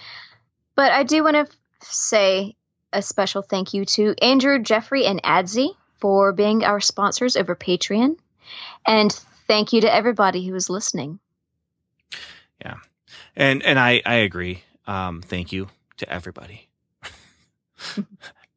[0.75, 1.49] But I do want to f-
[1.81, 2.55] say
[2.91, 5.69] a special thank you to Andrew, Jeffrey, and Adzi
[6.01, 8.17] for being our sponsors over Patreon.
[8.85, 9.13] And
[9.47, 11.19] thank you to everybody who is listening.
[12.59, 12.75] Yeah.
[13.33, 14.61] And and I I agree.
[14.87, 16.69] Um, thank you to everybody,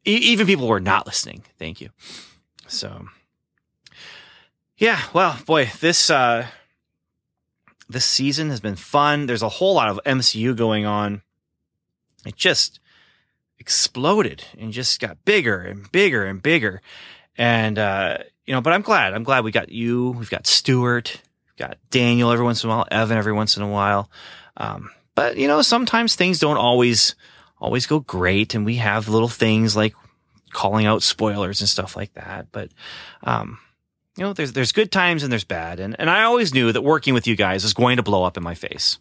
[0.05, 1.43] even people who are not listening.
[1.59, 1.91] Thank you.
[2.67, 3.07] So,
[4.77, 5.03] yeah.
[5.13, 6.47] Well, boy, this uh,
[7.89, 9.27] this season has been fun.
[9.27, 11.23] There's a whole lot of MCU going on.
[12.27, 12.81] It just
[13.59, 16.83] exploded and just got bigger and bigger and bigger.
[17.37, 19.15] And uh, you know, but I'm glad.
[19.15, 20.11] I'm glad we got you.
[20.11, 20.47] We've got.
[20.67, 22.87] We've got Daniel every once in a while.
[22.91, 24.11] Evan every once in a while.
[24.57, 27.17] Um, but you know, sometimes things don't always
[27.59, 29.97] always go great, and we have little things like
[30.53, 32.47] calling out spoilers and stuff like that.
[32.53, 32.71] But
[33.25, 33.59] um,
[34.17, 36.83] you know, there's there's good times and there's bad, and and I always knew that
[36.83, 39.01] working with you guys is going to blow up in my face.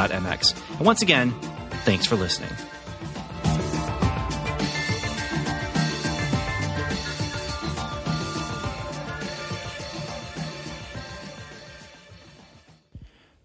[0.77, 1.31] And once again,
[1.85, 2.49] thanks for listening.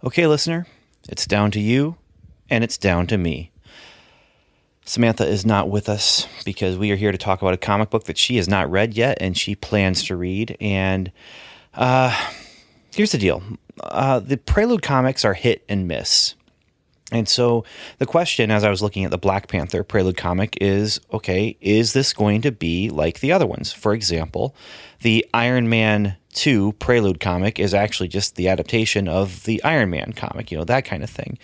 [0.07, 0.67] Okay, listener,
[1.09, 1.97] it's down to you
[2.49, 3.51] and it's down to me.
[4.85, 8.05] Samantha is not with us because we are here to talk about a comic book
[8.05, 10.57] that she has not read yet and she plans to read.
[10.61, 11.11] And
[11.75, 12.17] uh,
[12.95, 13.43] here's the deal
[13.83, 16.35] uh, the Prelude comics are hit and miss.
[17.13, 17.65] And so
[17.99, 21.93] the question, as I was looking at the Black Panther Prelude comic, is okay, is
[21.93, 23.73] this going to be like the other ones?
[23.73, 24.57] For example,
[25.03, 30.13] the Iron Man 2 Prelude comic is actually just the adaptation of the Iron Man
[30.15, 31.39] comic, you know, that kind of thing.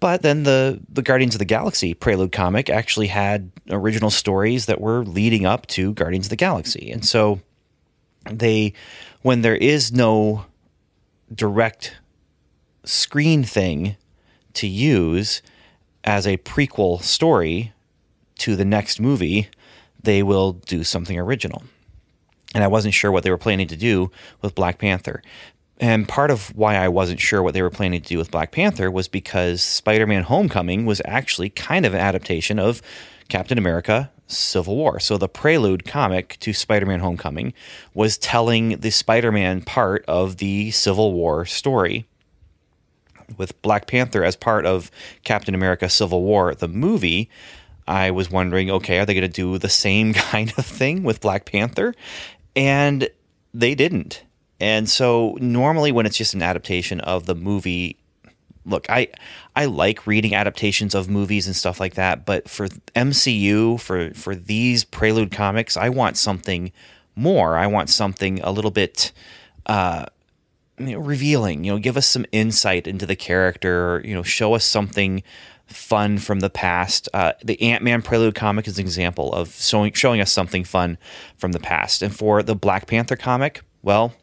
[0.00, 4.80] But then the, the Guardians of the Galaxy Prelude comic actually had original stories that
[4.80, 6.90] were leading up to Guardians of the Galaxy.
[6.90, 7.40] And so
[8.28, 8.72] they,
[9.20, 10.46] when there is no
[11.32, 11.98] direct
[12.84, 13.96] screen thing
[14.54, 15.42] to use
[16.04, 17.72] as a prequel story
[18.38, 19.48] to the next movie,
[20.02, 21.62] they will do something original.
[22.54, 24.10] And I wasn't sure what they were planning to do
[24.42, 25.22] with Black Panther.
[25.80, 28.52] And part of why I wasn't sure what they were planning to do with Black
[28.52, 32.82] Panther was because Spider Man Homecoming was actually kind of an adaptation of
[33.28, 35.00] Captain America Civil War.
[35.00, 37.52] So the prelude comic to Spider Man Homecoming
[37.94, 42.06] was telling the Spider Man part of the Civil War story
[43.38, 44.90] with Black Panther as part of
[45.24, 47.28] Captain America Civil War, the movie,
[47.86, 51.20] I was wondering, okay, are they going to do the same kind of thing with
[51.20, 51.94] Black Panther?
[52.54, 53.08] And
[53.54, 54.24] they didn't.
[54.60, 57.96] And so normally when it's just an adaptation of the movie,
[58.64, 59.08] look, I
[59.56, 64.34] I like reading adaptations of movies and stuff like that, but for MCU, for for
[64.34, 66.70] these Prelude comics, I want something
[67.16, 67.56] more.
[67.56, 69.12] I want something a little bit
[69.66, 70.06] uh
[70.88, 71.64] you know, revealing.
[71.64, 74.02] You know, give us some insight into the character.
[74.04, 75.22] You know, show us something
[75.66, 77.08] fun from the past.
[77.12, 80.98] Uh, the Ant Man Prelude comic is an example of showing showing us something fun
[81.36, 82.02] from the past.
[82.02, 84.14] And for the Black Panther comic, well,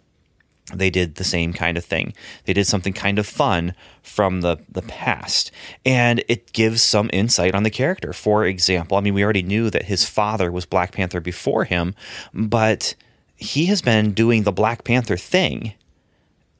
[0.74, 2.14] they did the same kind of thing.
[2.46, 5.52] They did something kind of fun from the, the past.
[5.86, 8.14] And it gives some insight on the character.
[8.14, 11.96] For example, I mean, we already knew that his father was Black Panther before him,
[12.34, 12.96] but
[13.36, 15.74] he has been doing the Black Panther thing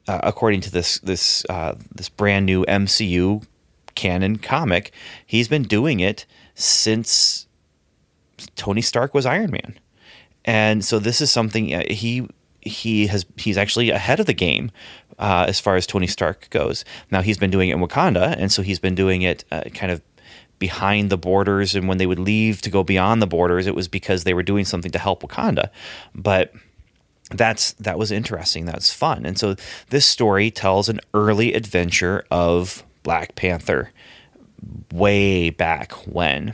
[0.10, 3.46] uh, according to this this uh, this brand new MCU
[3.94, 4.92] canon comic,
[5.24, 7.46] he's been doing it since
[8.56, 9.80] Tony Stark was Iron Man,
[10.44, 12.28] and so this is something uh, he
[12.60, 14.72] he has he's actually ahead of the game
[15.20, 16.84] uh, as far as Tony Stark goes.
[17.12, 19.92] Now he's been doing it in Wakanda, and so he's been doing it uh, kind
[19.92, 20.02] of
[20.58, 21.76] behind the borders.
[21.76, 24.44] And when they would leave to go beyond the borders, it was because they were
[24.44, 25.70] doing something to help Wakanda,
[26.16, 26.52] but
[27.30, 28.66] that's that was interesting.
[28.66, 29.26] That's fun.
[29.26, 29.56] And so
[29.90, 33.92] this story tells an early adventure of Black Panther
[34.92, 36.54] way back when,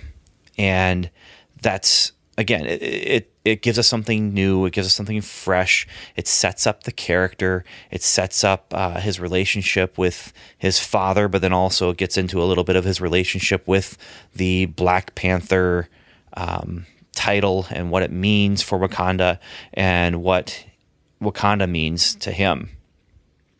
[0.57, 1.09] and
[1.61, 4.65] that's again it, it it gives us something new.
[4.65, 5.88] It gives us something fresh.
[6.15, 7.63] It sets up the character.
[7.91, 12.41] It sets up uh, his relationship with his father, but then also it gets into
[12.41, 13.97] a little bit of his relationship with
[14.36, 15.88] the Black Panther.
[16.34, 19.39] Um, title and what it means for Wakanda
[19.74, 20.66] and what
[21.22, 22.70] Wakanda means to him.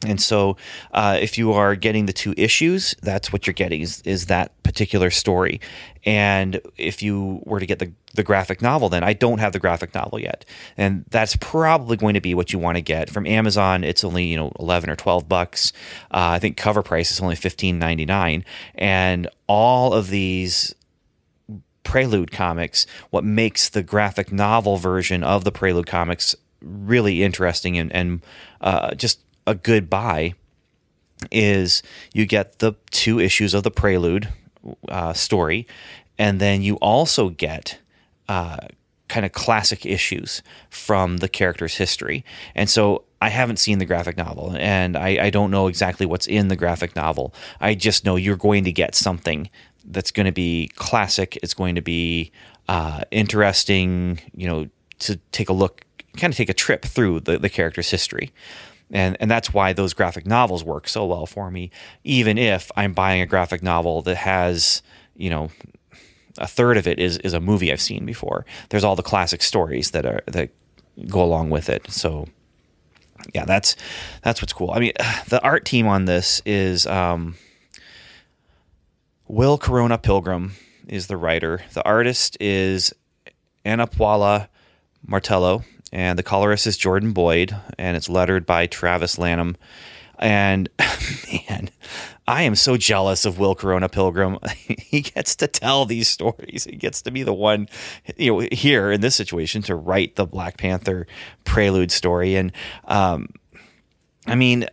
[0.06, 0.58] And so,
[0.94, 4.52] uh, if you are getting the two issues, that's what you're getting is, is that
[4.64, 5.62] particular story.
[6.06, 9.60] And if you were to get the, the graphic novel, then I don't have the
[9.60, 10.46] graphic novel yet.
[10.78, 13.84] And that's probably going to be what you want to get from Amazon.
[13.84, 15.74] It's only, you know, 11 or 12 bucks.
[16.12, 18.44] Uh, I think cover price is only 15.99.
[18.76, 20.76] And all of these
[21.86, 27.94] Prelude comics, what makes the graphic novel version of the Prelude comics really interesting and,
[27.94, 28.22] and
[28.60, 30.34] uh, just a good buy
[31.32, 31.82] is
[32.14, 34.28] you get the two issues of the Prelude
[34.90, 35.68] uh, story,
[36.18, 37.80] and then you also get
[38.28, 38.58] uh,
[39.08, 42.26] kind of classic issues from the character's history.
[42.56, 46.28] And so I haven't seen the graphic novel, and I, I don't know exactly what's
[46.28, 47.34] in the graphic novel.
[47.62, 49.50] I just know you're going to get something
[49.86, 51.38] that's going to be classic.
[51.44, 52.32] It's going to be
[52.68, 54.70] uh, interesting, you know,
[55.00, 55.86] to take a look,
[56.18, 58.32] kind of take a trip through the, the character's history.
[58.92, 61.72] And, and that's why those graphic novels work so well for me,
[62.04, 64.82] even if I'm buying a graphic novel that has,
[65.16, 65.50] you know,
[66.38, 68.46] a third of it is, is a movie I've seen before.
[68.70, 70.50] There's all the classic stories that are that
[71.08, 71.90] go along with it.
[71.90, 72.28] So
[73.34, 73.76] yeah, that's
[74.22, 74.72] that's what's cool.
[74.72, 74.94] I mean,
[75.30, 77.36] the art team on this is um,
[79.28, 80.54] Will Corona Pilgrim
[80.88, 81.64] is the writer.
[81.74, 82.94] The artist is
[83.66, 84.50] Annapaola
[85.06, 89.58] Martello, and the colorist is Jordan Boyd, and it's lettered by Travis Lanham.
[90.20, 90.70] And
[91.50, 91.72] man,
[92.28, 94.38] I am so jealous of Will Corona Pilgrim.
[94.58, 96.66] he gets to tell these stories.
[96.70, 97.68] He gets to be the one,
[98.18, 101.08] you know, here in this situation to write the Black Panther
[101.46, 102.36] prelude story.
[102.36, 102.52] And
[102.88, 103.30] um,
[104.28, 104.68] I mean,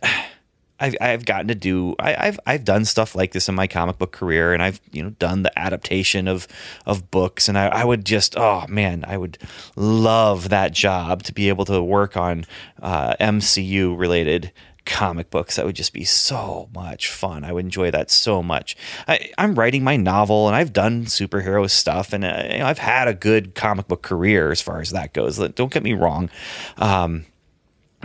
[0.83, 3.97] I've, I've gotten to do I, have I've done stuff like this in my comic
[3.97, 6.45] book career, and I've you know done the adaptation of
[6.85, 9.37] of books, and I, I would just oh man, I would
[9.77, 12.45] love that job to be able to work on
[12.81, 14.51] uh, MCU related
[14.85, 15.55] comic books.
[15.55, 17.45] That would just be so much fun.
[17.45, 18.75] I would enjoy that so much.
[19.07, 22.79] I, am writing my novel, and I've done superhero stuff, and uh, you know, I've
[22.79, 25.37] had a good comic book career as far as that goes.
[25.37, 26.29] Don't get me wrong.
[26.75, 27.25] Um,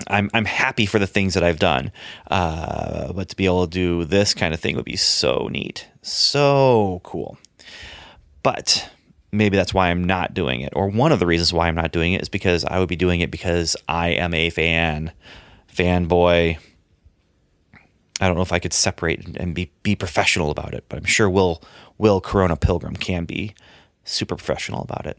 [0.07, 1.93] I'm I'm happy for the things that I've done,
[2.31, 5.89] uh, but to be able to do this kind of thing would be so neat,
[6.03, 7.39] so cool.
[8.43, 8.91] But
[9.33, 11.93] maybe that's why I'm not doing it, or one of the reasons why I'm not
[11.93, 15.13] doing it is because I would be doing it because I am a fan,
[15.75, 16.59] fanboy.
[18.21, 21.05] I don't know if I could separate and be be professional about it, but I'm
[21.05, 21.63] sure Will
[21.99, 23.55] Will Corona Pilgrim can be
[24.05, 25.19] super professional about it.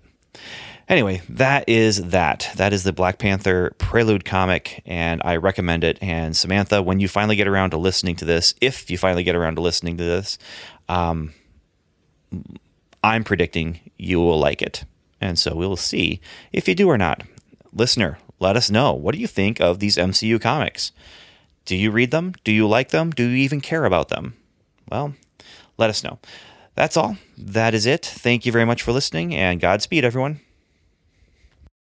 [0.90, 2.50] Anyway, that is that.
[2.56, 6.00] That is the Black Panther Prelude comic, and I recommend it.
[6.02, 9.36] And Samantha, when you finally get around to listening to this, if you finally get
[9.36, 10.40] around to listening to this,
[10.90, 11.34] um,
[13.04, 14.84] I'm predicting you will like it.
[15.22, 16.22] And so we'll see
[16.52, 17.22] if you do or not.
[17.72, 18.94] Listener, let us know.
[18.94, 20.92] What do you think of these MCU comics?
[21.66, 22.34] Do you read them?
[22.44, 23.12] Do you like them?
[23.12, 24.34] Do you even care about them?
[24.90, 25.14] Well,
[25.78, 26.18] let us know.
[26.74, 27.18] That's all.
[27.38, 28.04] That is it.
[28.04, 30.40] Thank you very much for listening, and Godspeed, everyone.